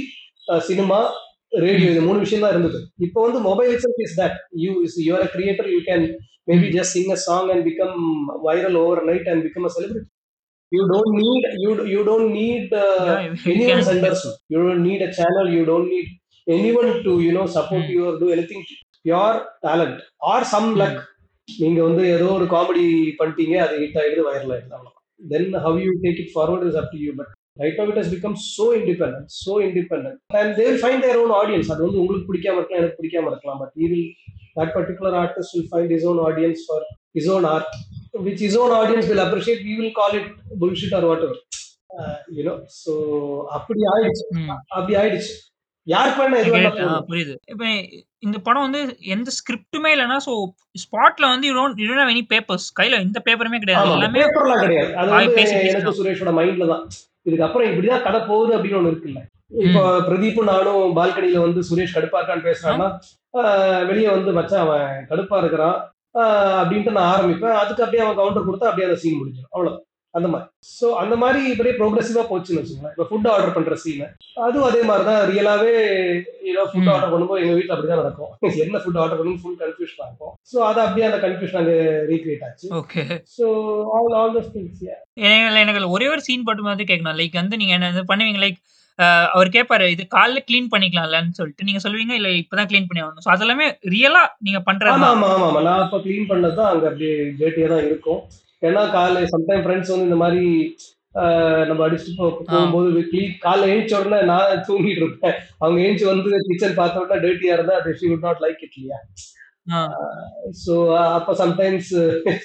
[0.68, 0.98] சினிமா
[1.52, 5.24] ரேடியோ இது மூணு விஷயம் தான் இருந்தது இப்போ வந்து mobile it's is that you is you're
[5.26, 6.04] a creator you can
[6.48, 7.98] maybe just sing a song and become
[8.46, 10.08] viral overnight and become a celebrity
[10.72, 14.34] you don't need you you don't need Yeah, you anyone can- understood.
[14.48, 15.46] You don't need a channel.
[15.50, 16.08] You don't need
[16.46, 17.92] anyone to you know support Hmm.
[17.94, 18.60] you or do anything.
[19.04, 19.96] Pure talent
[20.28, 20.96] or some luck.
[21.48, 22.82] நீங்க வந்து ஏதோ ஒரு comedy
[23.20, 26.98] பண்ணிட்டீங்க அது hit ஆயிடுது viral ஆயிடுது then how you take it forward is up to
[27.04, 31.04] you but right now it has become so independent so independent and they will find
[31.06, 33.60] their own audience அது வந்து உங்களுக்கு பிடிக்காம இருக்கலாம் எனக்கு பிடிக்காம இருக்கலாம்.
[33.62, 34.08] But he will
[34.58, 36.86] that particular artist will find his own audience for
[37.20, 37.70] his own art
[38.26, 39.58] which his own audience will appreciate.
[39.66, 40.26] We will call it
[40.60, 41.34] bullshit or whatever.
[41.96, 42.92] Uh, you know so
[43.56, 44.24] அப்படி ஆயிடுச்சு.
[44.76, 45.34] அப்படி ஆயிடுச்சு.
[47.10, 47.34] புரியுது.
[47.52, 47.64] இப்ப
[48.26, 48.80] இந்த படம் வந்து
[49.14, 50.32] எந்த ஸ்கிரிப்டுமே இல்லைன்னா சோ
[50.84, 53.84] ஸ்பாட்ல வந்து you don't you don't have any papers கையில எந்த பேப்பருமே கிடையாது.
[53.98, 54.90] எல்லாமே பேப்பர்லாம் கிடையாது.
[55.02, 55.36] அது வந்து
[55.72, 55.96] எனக்கு.
[56.00, 56.84] சுரேஷோட மைண்ட்ல தான்.
[57.28, 59.20] இதுக்கப்புறம் இப்படிதான் கதை போகுது அப்படின்னு ஒண்ணு இருக்குல்ல.
[59.66, 62.88] இப்போ பிரதீப்பும் நானும் பால்கனில வந்து சுரேஷ் கடுப்பா இருக்கான்னு பேசுறான்னா
[63.90, 65.76] வெளியே வந்து மச்சான் அவன் கடுப்பா இருக்கிறான்
[66.60, 67.58] அப்படின்ட்டு நான் ஆரம்பிப்பேன்.
[67.62, 69.52] அதுக்கு அப்படியே அவன் கவுண்டர் கொடுத்தா அப்படியே அந்த சீன் முடிஞ்சிடும்.
[69.54, 69.76] அவ்வளவு
[70.16, 70.46] அந்த மாதிரி.
[70.78, 72.94] ஸோ அந்த மாதிரி இப்படியே ப்ரோக்ரெசிவா போச்சுன்னு வச்சுக்கோங்களேன்.
[72.94, 74.04] இப்போ ஃபுட் ஆர்டர் பண்ற சீன்
[74.46, 75.72] அதுவும் அதே மாதிரி தான் ரியலாவே
[76.52, 76.90] ஏதோ ஃபுட்.
[76.94, 78.32] ஆர்டர் பண்ணும்போது எங்க வீட்டில் அப்படிதான் நடக்கும்.
[78.64, 80.32] என்ன ஃபுட் ஆர்டர் பண்ணணும் ஃபுல் கன்ஃபியூஷன் இருக்கும்.
[80.52, 81.76] ஸோ அது அப்படியே அந்த கன்ஃபியூஷன் அங்கே
[82.12, 82.68] ரீக்ரியேட் ஆச்சு.
[82.80, 83.04] Okay
[83.36, 83.46] so
[83.98, 84.82] all all those things
[85.62, 87.20] எனக்கு ஒரே ஒரு சீன் மட்டும் வந்து கேட்கணும்.
[87.20, 88.42] லைக் வந்து நீங்க என்ன இது பண்ணுவீங்க?
[88.46, 88.58] லைக்
[89.36, 91.66] அவர் கேட்பாரு இது காலைல க்ளீன் பண்ணிக்கலாம்லன்னு சொல்லிட்டு.
[91.66, 93.24] நீங்க சொல்லுவீங்க இல்ல இப்பதான் க்ளீன் பண்ணி ஆகணும்.
[93.26, 97.14] ஸோ அதெல்லாமே ரியலா நீங்க பண்றது ஆமா ஆமா ஆமா நான் இப்போ க்ளீன் பண்ணது தான் அங்க அப்படியே
[97.40, 98.20] டேட்டியா தான் இருக்கும்.
[98.62, 100.44] ஏன்னா காலை சம்டைம் ஃப்ரெண்ட்ஸ் வந்து இந்த மாதிரி
[101.68, 102.88] நம்ம அடிச்சுட்டு போகும்போது
[103.44, 105.36] காலைல எழுந்த உடனே நான் தூங்கிட்டு இருப்பேன்.
[105.62, 108.98] அவங்க எழுந்து வந்து கிச்சன் பார்த்த உடனே டேட்டியா இருந்தா அது she would not like it இல்லையா?
[110.64, 110.74] ஸோ
[111.18, 111.92] அப்போ சம்டைம்ஸ்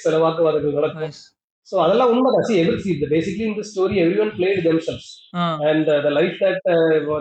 [0.06, 1.14] சில வாக்குவாதங்கள் நடக்கும்.
[1.68, 2.46] ஸோ அதெல்லாம் உண்மைதான்.
[2.48, 5.08] சி எவ்ரி சி பேசிக்லி இந்த story every one played themselves
[5.68, 6.60] and the life that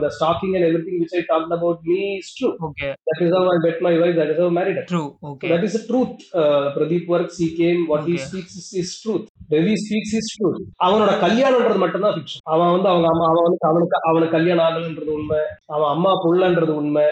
[0.03, 3.35] the stalking and every thing which I talk about me is true okay that is
[3.37, 6.17] how I bet my wife that is how married true okay that is the truth.
[6.35, 8.25] Uh, pradeep works he came what he Okay.
[8.27, 9.25] speaks is, is truth.
[9.51, 13.99] Ravi speaks is truth அவனோட கல்யாணம்ன்றது மட்டும்தான் fiction அவன் வந்து அவங்க அம்மா அவன் வந்து அவனுக்கு
[14.11, 15.41] அவனுக்கு கல்யாணம் ஆகலன்றது உண்மை.
[15.75, 17.07] அவன் அம்மா புள்ளன்றது உண்மை.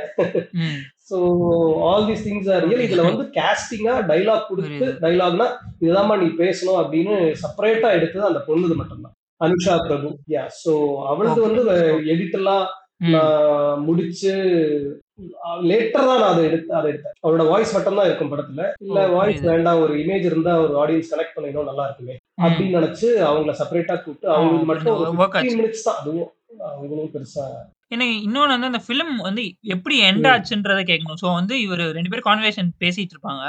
[1.10, 1.18] So
[1.88, 4.88] all these things are real இதுல வந்து கேஸ்டிங்கா டைலாக் கொடுத்து.
[5.04, 5.46] டைலாக்னா
[5.82, 9.14] இதுதாம்மா நீ பேசணும் அப்படின்னு செப்பரேட்டா எடுத்தது அந்த பொண்ணுது மட்டும்தான்.
[9.40, 10.08] அனுஷா பிரபு.
[10.34, 10.72] யா ஸோ
[11.10, 11.40] அவளது.
[11.46, 11.62] வந்து
[12.14, 12.64] எடிட் எல்லாம்
[13.02, 13.12] ம்.
[13.14, 14.32] நான் முடிச்சு
[15.68, 17.14] லேட்டர் தான் நான் அதை எடுத்து அதை எடுத்தேன்.
[17.24, 18.64] அவரோட வாய்ஸ் மட்டும் தான் இருக்கும் படத்துல.
[18.86, 19.40] இல்ல வாய்ஸ்.
[19.50, 22.14] வேண்டாம் ஒரு இமேஜ் இருந்தா ஒரு ஆடியன்ஸ் கனெக்ட் பண்ணிடும் நல்லா இருக்குமே.
[22.44, 25.10] அப்படின்னு நினைச்சு அவங்கள செப்பரேட்டா கூப்பிட்டு அவங்களுக்கு மட்டும் ஒரு.
[25.58, 25.98] மினிட்ஸ் தான்.
[26.02, 26.30] அதுவும்
[26.70, 27.46] அவங்களும் பெருசா
[27.90, 29.42] எனக்கு இன்னொன்னு வந்து அந்த ஃபிலிம் வந்து
[29.74, 30.30] எப்படி எண்ட் ம்.
[30.32, 31.18] ஆச்சுன்றத கேட்கணும்.
[31.22, 33.44] ஸோ வந்து இவர் ரெண்டு பேரும் கான்வர்சேஷன் பேசிட்டு இருப்பாங்க.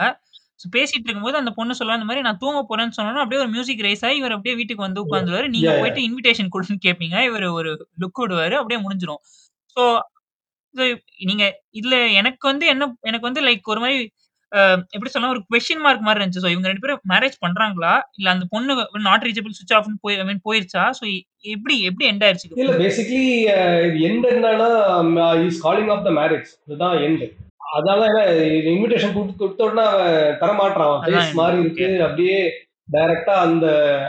[0.60, 3.84] ஸோ பேசிட்டு இருக்கும்போது அந்த பொண்ணு சொல்லுவா இந்த மாதிரி நான் தூங்க போறேன்னு சொன்னா அப்படியே ஒரு மியூசிக்
[3.86, 5.48] ரைஸ் ஆகி இவர் அப்படியே வீட்டுக்கு வந்து உட்காந்துருவாரு.
[5.56, 5.72] நீங்க.
[5.82, 7.72] போயிட்டு இன்விடேஷன் கொடுன்னு கேட்பீங்க இவர் ஒரு
[8.04, 8.56] லுக் விடுவாரு.
[8.60, 9.22] அப்படியே முடிஞ்சிரும்.
[9.78, 9.84] ஸோ
[11.24, 11.44] நீங்க
[11.80, 13.98] இதுல எனக்கு வந்து என்ன எனக்கு வந்து லைக் ஒரு மாதிரி
[14.94, 16.44] எப்படி சொல்லலாம் ஒரு கொஸ்டின் மார்க் மாதிரி இருந்துச்சு.
[16.46, 17.94] ஸோ இவங்க ரெண்டு பேரும் மேரேஜ் பண்றாங்களா?
[18.20, 18.74] இல்ல அந்த பொண்ணு
[19.10, 20.84] நாட் ரீச்சபிள் சுவிச் ஆஃப் போய் I mean போயிருச்சா?
[21.00, 21.04] ஸோ
[21.54, 23.24] எப்படி எப்படி எண்ட் இல்ல ஆயிருச்சு பேசிக்லி
[24.10, 27.24] எண்ட் என்னன்னா is calling off the marriage இதுதான் எண்ட்
[27.78, 28.04] அதால
[28.74, 31.88] இன்விடேஷன் கொடுத்த உடனே அவன் தரமாட்டான் ஃபேஸ் மாறி இருக்கு.
[32.08, 32.40] அப்படியே
[32.92, 33.66] டைரக்டா அந்த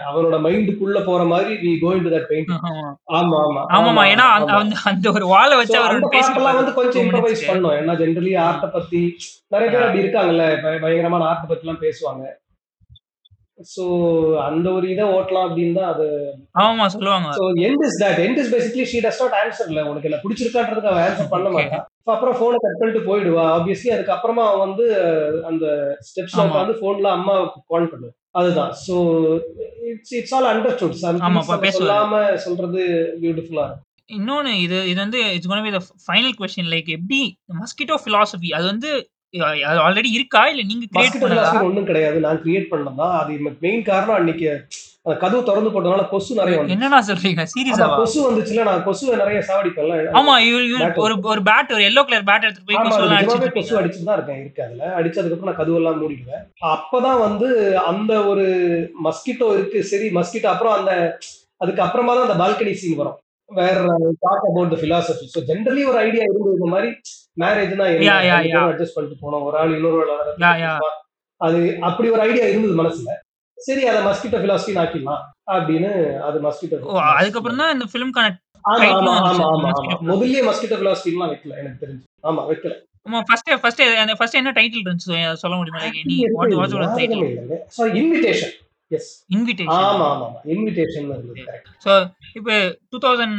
[0.09, 2.89] அவனோட மைண்டுக்குள்ள போற மாதிரி we going to that paint ஆமா.
[3.13, 3.39] ஆமா.
[3.47, 4.53] ஆமா ஆமாமா ஏன்னா அந்த.
[4.85, 7.49] அந்த- ஒரு வாழ வச்சு அவர் அந்த பேசி பாட்டெல்லாம் வந்து கொஞ்சம் இம்ப்ரவைஸ்.
[7.51, 9.03] பண்ணோம் ஏன்னா ஜென்ரலி ஆர்ட்ட பத்தி
[9.49, 12.25] நிறைய பேர் அப்படி இருக்காங்கல்ல பய- பயங்கரமான ஆர்ட்ட பத்தி எல்லாம் பேசுவாங்க.
[13.73, 13.85] சோ
[14.45, 16.07] அந்த ஒரு இதை ஓட்டலாம் அப்படின்னு தான் அது
[16.63, 17.29] ஆமா சொல்லுவாங்க.
[17.33, 19.85] So end is that end is basically she does not answer இல்ல.
[19.85, 21.69] உனக்கு என்ன பிடிச்சிருக்கான்றதுக்கு அவன் ஆன்சர் பண்ண
[22.05, 23.43] So, அப்புறம் போனை கட் பண்ணிட்டு போயிடுவா.
[23.53, 24.87] ஆப்வியஸ்லி அதுக்கப்புறமா அவன் வந்து
[25.45, 25.67] அந்த
[26.09, 26.47] ஸ்டெப்ஸ்ல ஆமா.
[26.49, 28.73] உட்காந்து போன்ல அம்மாவுக்கு கால் பண்ணுவான் அதுதான்.
[28.85, 28.95] So
[29.93, 30.99] it's it's all understood
[31.79, 32.83] சொல்லாம சொல்றது
[33.23, 33.89] பியூட்டிஃபுல்லா இருக்கும்.
[34.17, 35.73] இன்னொன்று இது இது வந்து it's gonna be
[36.07, 37.21] final question like எப்படி
[37.61, 38.91] மஸ்கிட்டோ ஃபிலாசபி அது வந்து
[39.67, 40.41] அது ஆல்ரெடி இருக்கா?
[40.53, 42.19] இல்ல நீங்க கிரியேட் பண்ணலாம் ஒண்ணும் கிடையாது.
[42.25, 44.49] நான் கிரியேட் பண்ணலாம் அது மெயின் காரணம் அன்னைக்கு
[45.07, 47.45] அந்த கதவு திறந்து போட்டதுனால கொசு நிறைய வந்து என்னடா சொல்றீங்க?
[47.53, 49.95] சீரியஸாவா கொசு வந்துச்சுல நான் கொசுவை நிறைய சாவடிப்பேன்ல.
[50.19, 50.35] ஆமா.
[51.05, 54.19] ஒரு ஒரு பேட் ஒரு எல்லோ கலர் பேட் எடுத்து போய் கொசு எல்லாம் அடிச்சிட்டு கொசு அடிச்சுட்டு தான்
[54.19, 54.85] இருக்கேன் இருக்கு அதுல.
[54.99, 56.45] அடிச்சதுக்கு அப்புறம் நான் கதவெல்லாம் மூடிடுவேன்.
[56.75, 57.49] அப்பதான் வந்து
[57.91, 58.45] அந்த ஒரு
[59.07, 59.81] மஸ்கிட்டோ இருக்கு.
[59.91, 60.93] சரி மஸ்கிட்டோ அப்புறம் அந்த
[61.61, 63.19] அதுக்கு அப்புறமா தான் அந்த பால்கனி சீன் வரும்.
[63.51, 63.77] வேற
[64.25, 66.89] talk about the philosophy so generally ஒரு ஐடியா இருந்தது இந்த மாதிரி
[67.37, 67.89] மேரேஜ்னா.
[68.69, 69.45] அட்ஜஸ்ட் பண்ணிட்டு போனோம்.
[69.49, 70.33] ஒரு ஆள் இன்னொரு ஆள்.
[71.41, 73.11] அது அப்படி ஒரு ஐடியா இருந்தது மனசுல.
[73.63, 75.23] சரி அதை மஸ்கிட்டோ பிலாசபி ஆக்கிடலாம்
[75.53, 75.91] அப்படின்னு
[76.23, 76.79] அது மஸ்கிட்டோ
[77.13, 78.31] அதுக்கப்புறம் தான் இந்த ஃபிலிம்கான
[78.65, 79.71] ஆமா title ஆமா ஆமா ஆமா.
[80.09, 82.05] முதல்லயே மஸ்கிட்டோ பிலாசபிலாம் வைக்கல எனக்கு தெரிஞ்சு.
[82.23, 82.75] ஆமா வைக்கல.
[83.07, 85.15] ஆமா ஃபர்ஸ்ட் ஃபர்ஸ்ட் அந்த ஃபர்ஸ்ட் என்ன டைட்டில் இருந்துச்சு?
[85.43, 85.81] சொல்ல முடியுமா?
[86.11, 86.53] நீ what
[86.93, 87.25] title
[87.71, 88.55] sorry invitation
[88.91, 91.45] yes invitation ஆமா ஆமா இன்விடேஷன் இருந்தது.
[91.85, 91.93] ஸோ
[92.37, 92.55] இப்போ
[92.93, 93.39] டூ தௌசண்ட்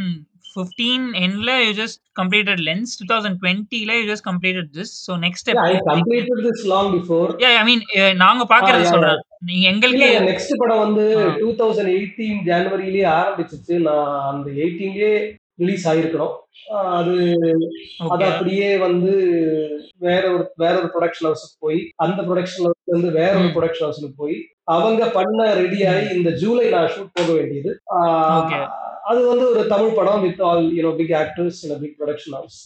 [0.55, 5.49] ஃபிஃப்டீன் எண்ட்ல you just completed lens two thousand டுவெண்ட்டில you just completed this so next
[5.63, 7.27] I completed this long before.
[7.51, 7.83] I mean
[8.23, 9.21] நாங்க பாக்குறது Ah, yeah, சொல்றேன்.
[9.43, 11.05] நீங்க எங்களுக்கு நெக்ஸ்ட் படம் வந்து.
[11.39, 13.75] டூ தௌசண்ட் எயிட்டீன் ஜனவரியிலேயே ஆரம்பிச்சிச்சு.
[13.87, 15.13] நான் அந்த எயிட்டீன்லயே
[15.61, 16.33] ரிலீஸ் ஆயிருக்கணும்
[16.73, 17.15] ஆஹ் அது
[18.07, 19.11] அது அப்படியே வந்து
[20.01, 23.49] வேற ஒரு வேற ஒரு ப்ரொடக்ஷன் ஹவுஸுக்கு போய் அந்த ப்ரொடக்ஷன் ஹவுஸ்ல இருந்து வேற ஒரு.
[23.55, 24.37] ப்ரொடக்ஷன் ஹவுஸ்க்கு போய்
[24.75, 27.71] அவங்க பண்ண ரெடி ஆகி இந்த ஜூலை நான் ஷூட் போக வேண்டியது.
[29.03, 32.59] அது வந்து ஒரு தமிழ் படம் with all you know big actors big production house.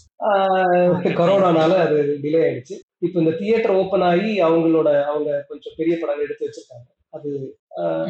[1.19, 6.47] கொரோனானால அது டிலே ஆயிடுச்சு இப்போ இந்த தியேட்டர் ஓபன் ஆகி அவங்களோட அவங்க கொஞ்சம் பெரிய படம் எடுத்து
[6.47, 7.32] வச்சிருக்காங்க அது.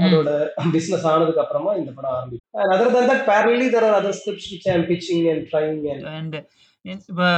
[0.03, 0.29] அதோட
[0.73, 4.67] பிசினஸ் ஆனதுக்கு அப்புறமா இந்த படம் ஆரம்பிக்கும் other than that parallelly there are other scripts which
[4.69, 5.81] I am pitching and trying
[6.15, 6.37] and
[7.09, 7.29] இப்போ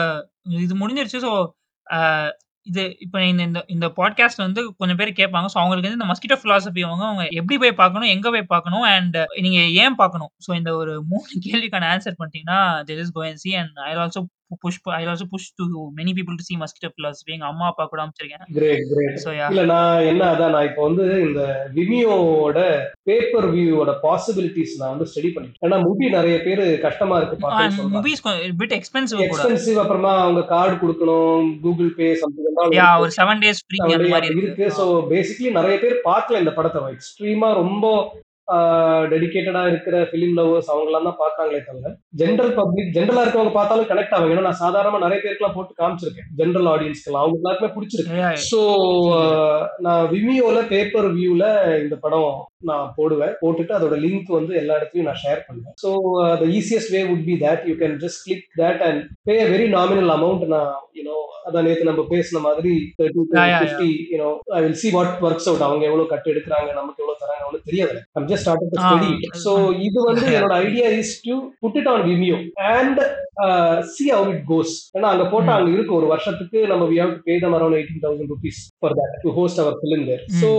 [0.60, 1.32] இது முடிஞ்சிருச்சு ஸோ
[2.70, 5.48] இது இப்போ இந்த இந்த இந்த பாட்காஸ்ட் வந்து கொஞ்சம் பேர் கேட்பாங்க.
[5.54, 9.18] ஸோ அவங்களுக்கு வந்து இந்த மஸ்கிட்டோ philosophy அவங்க அவங்க எப்படி போய் பார்க்கணும் எங்க போய் பார்க்கணும் அண்ட்
[9.42, 10.32] நீங்க ஏன் பார்க்கணும்?
[10.46, 14.22] ஸோ இந்த ஒரு மூணு கேள்விக்கான ஆன்சர் பண்ணிட்டீங்கன்னா this is going and I also
[14.64, 15.66] push I also push to
[16.00, 18.46] many people to see mosquito philosophy எங்க அம்மா அப்பா கூட அமைச்சிருக்கேன்.
[18.58, 21.42] கிரேட் கிரேட் யா இல்ல நான் என்ன அதான் நான் இப்போ வந்து இந்த
[21.78, 22.58] விமியோட
[23.10, 25.64] பேப்பர் வியூவோட பாசிபிலிட்டிஸ் நான் வந்து ஸ்டடி பண்ணிட்டேன்.
[25.68, 28.24] ஏன்னா மூவி நிறைய பேர் கஷ்டமா இருக்கு மூவிஸ்
[28.62, 29.28] பிட் எக்ஸ்பென்சிவ் கூட.
[29.30, 34.40] எக்ஸ்பென்சிவ் அப்புறமா அவங்க கார்டு கொடுக்கணும் கூகுள் பே சம்திங் யா ஒரு செவன் டேஸ் ஃப்ரீ அந்த மாதிரி
[34.44, 34.68] இருக்கு.
[34.80, 36.82] ஸோ பேசிக்கலி நிறைய பேர் பார்க்கல இந்த படத்தை.
[36.96, 37.86] எக்ஸ்ட்ரீமா ரொம்ப
[39.12, 44.32] டெடிகேட்டடா இருக்கிற ஃபிலிம் லவர்ஸ் அவங்களாம் தான் பாக்குறாங்களே தவிர ஜென்ரல் பப்ளிக் ஜென்ரலா இருக்கவங்க பார்த்தாலும் கனெக்ட் ஆகும்
[44.34, 46.30] ஏன்னா நான் சாதாரணமா நிறைய பேருக்குலாம் போட்டு காமிச்சிருக்கேன்.
[46.40, 48.16] ஜென்ரல் ஆடியன்ஸ்க்கு அவங்க எல்லாருக்குமே பிடிச்சிருக்கு.
[48.20, 48.60] Yeah, ஸோ
[49.80, 51.44] நான் விமியோல பேப்பர் வியூல
[51.84, 52.32] இந்த படம்
[52.62, 53.34] நான் போடுவேன்.
[53.42, 55.76] போட்டுட்டு அதோட லிங்க் வந்து எல்லா இடத்துலயும் நான் ஷேர் பண்ணுவேன்.
[55.84, 55.90] So
[56.42, 60.14] the easiest way would be that you can just click that and pay very nominal
[60.16, 61.18] amount நான் யூனோ
[61.48, 63.22] அதான் நேற்று நம்ம பேசின மாதிரி thirty
[63.62, 67.46] fifty you know I will see what works out அவங்க எவ்வளவு கட்டு எடுக்கிறாங்க நமக்கு எவ்வளவு தராங்க
[67.46, 69.12] அவ்வளவு தெரியாது I'm just start study
[69.46, 69.54] so
[69.88, 70.28] இது வந்து.
[70.38, 72.38] என்னோட idea is to put it on Vimeo
[72.74, 73.00] and
[73.94, 75.58] see how it goes ஏன்னா அங்க போட்டா Mm.
[75.60, 75.94] அங்க இருக்கு.
[75.98, 79.32] ஒரு வருஷத்துக்கு நம்ம we have to pay them around eighteen thousand rupees for that to
[79.38, 80.24] host our film there.
[80.42, 80.50] So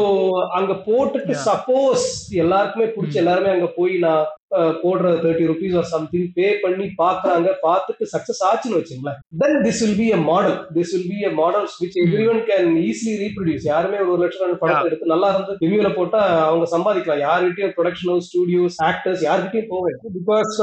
[0.58, 1.42] அங்க போட்டுட்டு Yeah.
[1.92, 2.10] சப்போஸ்
[2.42, 3.16] எல்லாருக்குமே பிடிச்ச.
[3.22, 4.26] எல்லாருமே அங்க போய் நான்
[4.82, 9.98] போடுற thirty rupees or something pay பண்ணி பாக்குறாங்க பார்த்துட்டு சக்சஸ் ஆச்சுன்னு வச்சுங்களேன் then this will
[10.00, 11.98] be a model this will be a models which.
[12.04, 14.88] Every one can easily reproduce யாருமே ஒரு ஒரு லட்சம் ரெண்டு படத்தை.
[14.90, 20.54] எடுத்து நல்லா இருந்து ரிவியூல போட்டா அவங்க சம்பாதிக்கலாம் யார்கிட்டயும் ப்ரொடக்ஷன் ஹவுஸ் ஸ்டுடியோஸ் ஆக்டர்ஸ் யார்கிட்டயும் போக பிகாஸ்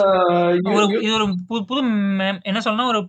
[0.75, 1.27] ஒரு இது ஒரு
[1.69, 1.81] புது
[2.51, 3.01] என்ன சொல்லணும் ஒரு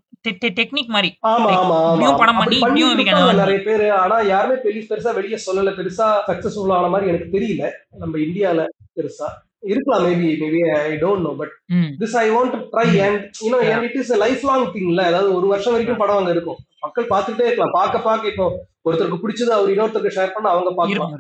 [0.58, 1.10] டெக்னிக் மாதிரி.
[1.22, 2.94] இப்படியும் படம் பண்ணி, இப்படியும்.
[3.42, 3.84] நிறைய பேர்.
[4.02, 5.74] ஆனா யாருமே பெரிய பெருசா வெளியே சொல்லல.
[5.80, 7.70] பெருசா சக்சஸ்ஃபுல் ஆன மாதிரி எனக்கு தெரியல.
[8.02, 8.66] நம்ம இந்தியால
[8.98, 9.28] பெருசா.
[9.70, 11.54] இருக்கலாம் maybe maybe I don't know but
[12.00, 12.88] this I want to try.
[13.06, 13.60] And you know.
[13.86, 16.60] It is life long திங்ல அதாவது ஒரு வருஷம் வரைக்கும் படம் அங்க இருக்கும்.
[16.84, 17.74] மக்கள் பார்த்துட்டே இருக்கலாம்.
[17.78, 18.46] பார்க்க பார்க்க இப்போ
[18.84, 21.16] ஒருத்தருக்கு பிடிச்சது அவர் இன்னொருத்தருக்கு ஷேர் பண்ண அவங்க பார்க்கலாம்.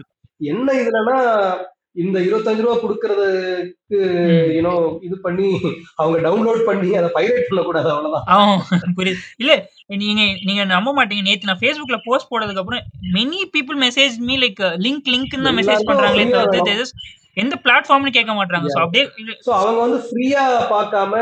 [0.52, 1.18] என்ன இதுலன்னா
[1.98, 3.98] இந்த இருபத்தஞ்சு ரூபா கொடுக்கறதுக்கு.
[4.56, 4.72] யூனோ
[5.06, 5.48] இது பண்ணி
[6.00, 8.26] அவங்க டவுன்லோட் பண்ணி அதை பைரேட் பண்ணக்கூடாது அவ்வளவுதான்.
[8.98, 9.20] புரியுது.
[9.42, 9.52] இல்ல
[10.04, 11.24] நீங்க நீங்க நம்ப மாட்டீங்க.
[11.28, 12.84] நேத்து நான் Facebookல போஸ்ட் போட்டதுக்கு அப்புறம்
[13.16, 17.06] many people message me like link link தான் மெசேஜ் பண்றாங்களே தவிர்த்து
[17.42, 19.04] எந்த பிளாட்ஃபார்ம்னு கேட்க மாட்டாங்க சோ அப்படியே
[19.46, 21.12] ஸோ அவங்க வந்து ஃப்ரீயா பார்க்காம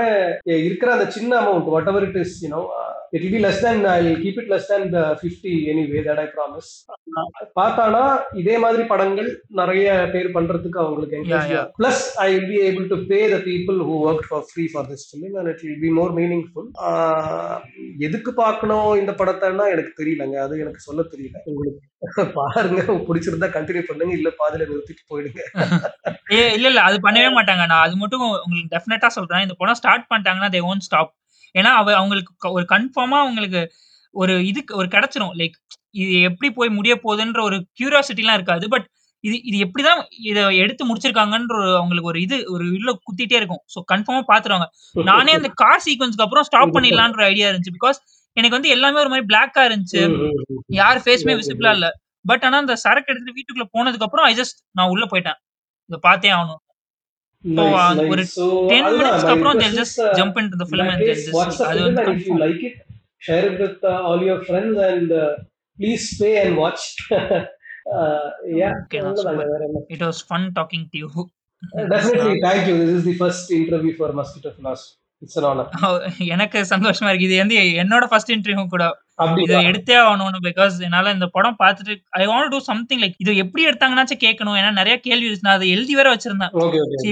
[0.63, 2.61] இருக்கிற அந்த சின்ன amount whatever it is you know
[3.13, 6.29] it will be less than I'll keep it less than the 50 anyway that I
[6.37, 6.69] promise.
[7.59, 8.03] பார்த்தானா
[8.41, 9.29] இதே மாதிரி படங்கள்
[9.61, 11.17] நிறைய பேர் பண்றதுக்கு அவங்களுக்கு
[12.27, 15.37] I will be able to pay the people who worked for free for this film
[15.41, 16.67] and it will be more meaningful.
[16.87, 17.59] ஆஹ்
[17.99, 20.37] எதுக்கு பார்க்கணும் இந்த படத்தைன்னா எனக்கு தெரியலங்க.
[20.47, 21.37] அது எனக்கு சொல்ல தெரியல.
[21.45, 25.43] உங்களுக்கு பாருங்க பிடிச்சிருந்தா கண்டினியூ பண்ணுங்க இல்ல பாதியில நிறுத்திட்டு போயிடுங்க.
[26.57, 27.67] இல்ல இல்ல அது பண்ணவே மாட்டாங்க.
[27.67, 29.45] நான் அது மட்டும் உங்களுக்கு டெஃபினட்டா சொல்றேன்.
[29.47, 31.13] இந்த படம் ஸ்டார்ட் பண்ணிட்டாங்கன்னா தே ஓன் ஸ்டாப்
[31.59, 33.73] ஏன்னா அவ அவங்களுக்கு க- ஒரு கன்ஃபார்மா அவங்களுக்கு
[34.11, 35.33] ஒரு இதுக்கு ஒரு கிடைச்சிரும்.
[35.35, 35.53] லைக்
[35.91, 38.69] இது எப்படி போய் முடிய போகுதுன்ற ஒரு கியூரியாசிட்டிலாம் இருக்காது.
[38.69, 38.87] பட்
[39.21, 43.61] இது இது எப்படிதான் இதை எடுத்து முடிச்சிருக்காங்கன்ற ஒரு அவங்களுக்கு ஒரு இது ஒரு உள்ள குத்திட்டே இருக்கும்.
[43.75, 44.65] ஸோ கன்ஃபார்மா பாத்துருவாங்க.
[45.05, 47.75] நானே அந்த கார் சீக்வன்ஸ்க்கு அப்புறம் ஸ்டாப் பண்ணிடலான்ற ஐடியா இருந்துச்சு.
[47.81, 47.95] பிகாஸ்
[48.33, 50.09] எனக்கு வந்து எல்லாமே ஒரு மாதிரி பிளாக்கா இருந்துச்சு.
[50.09, 50.59] ம், ம், ம்.
[50.67, 51.91] யார் ஃபேஸுமே விசிபிளா இல்ல.
[52.23, 55.39] பட் ஆனா அந்த சரக்கு எடுத்துட்டு வீட்டுக்குள்ள போனதுக்கு அப்புறம் ஐ ஜஸ்ட் நான் உள்ள போயிட்டேன்.
[55.87, 56.66] இதை பார்த்தே ஆகணும்.
[57.57, 58.33] Nice, அந்த ஒரு nice.
[58.39, 60.71] So, 10 அதுதான், மினிட்ஸ்க்கு my அப்புறம் request they'll is, just uh, jump into the in
[60.73, 62.43] film that and they'll case, just watch the அது film வந்து and if you confirm.
[62.45, 62.77] like it,
[63.27, 65.31] share it with uh, all your friends and uh,
[65.79, 66.83] please pay and watch.
[67.99, 68.25] uh,
[68.61, 69.51] yeah, Okay, நான் அவ்வளவுதாங்க, super.
[69.53, 69.83] வேற என்ன.
[69.97, 71.11] It was fun talking to you.
[71.19, 72.75] Uh, Definitely, thank you.
[72.83, 74.95] This is the first interview for Mosquito Philosophy.
[75.23, 75.65] Honor.
[76.35, 77.27] எனக்கு சந்தோஷமா இருக்கு.
[77.29, 78.85] இது வந்து என்னோட ஃபர்ஸ்ட் இன்டர்வியூ கூட.
[79.43, 79.55] இது?
[79.69, 84.23] எடுத்தே ஆகணும்னு பிகாஸ் என்னால இந்த படம் பார்த்துட்டு I want to something like இது எப்படி எடுத்தாங்கன்னாச்சும்
[84.27, 84.57] கேட்கணும்.
[84.61, 86.53] ஏன்னா நிறைய கேள்வி இருக்கு நான் அதை எழுதி வேற வச்சிருந்தேன்.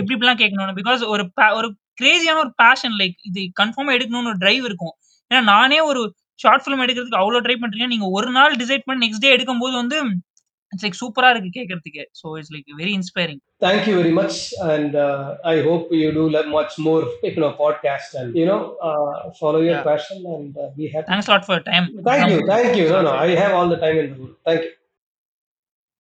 [0.01, 1.25] எப்படி இப்படிலாம் கேட்கணும் பிகாஸ் ஒரு
[1.59, 1.71] ஒரு
[2.03, 4.95] கிரேசியான ஒரு பேஷன் லைக் இது கன்ஃபார்மா எடுக்கணும்னு ஒரு டிரைவ் இருக்கும்.
[5.31, 6.03] ஏன்னா நானே ஒரு
[6.43, 9.99] ஷார்ட் ஃபிலிம் எடுக்கிறதுக்கு அவ்வளவு ட்ரை பண்றீங்க நீங்க ஒரு நாள் டிசைட் பண்ணி நெக்ஸ்ட் டே எடுக்கும்போது வந்து
[10.75, 14.37] இட்ஸ் லைக் சூப்பரா இருக்கு கேட்கறதுக்கு so it's like very inspiring Thank you very much,
[14.73, 15.11] and uh,
[15.53, 18.59] I hope you do le- much more, you know, podcast and you know,
[18.89, 19.87] uh, follow your Yeah.
[19.91, 21.07] passion and uh, be happy.
[21.11, 22.87] Thanks lot for time Thank you, thank you.
[22.95, 24.35] No, no, I have all the time in the world.
[24.49, 24.73] Thank you.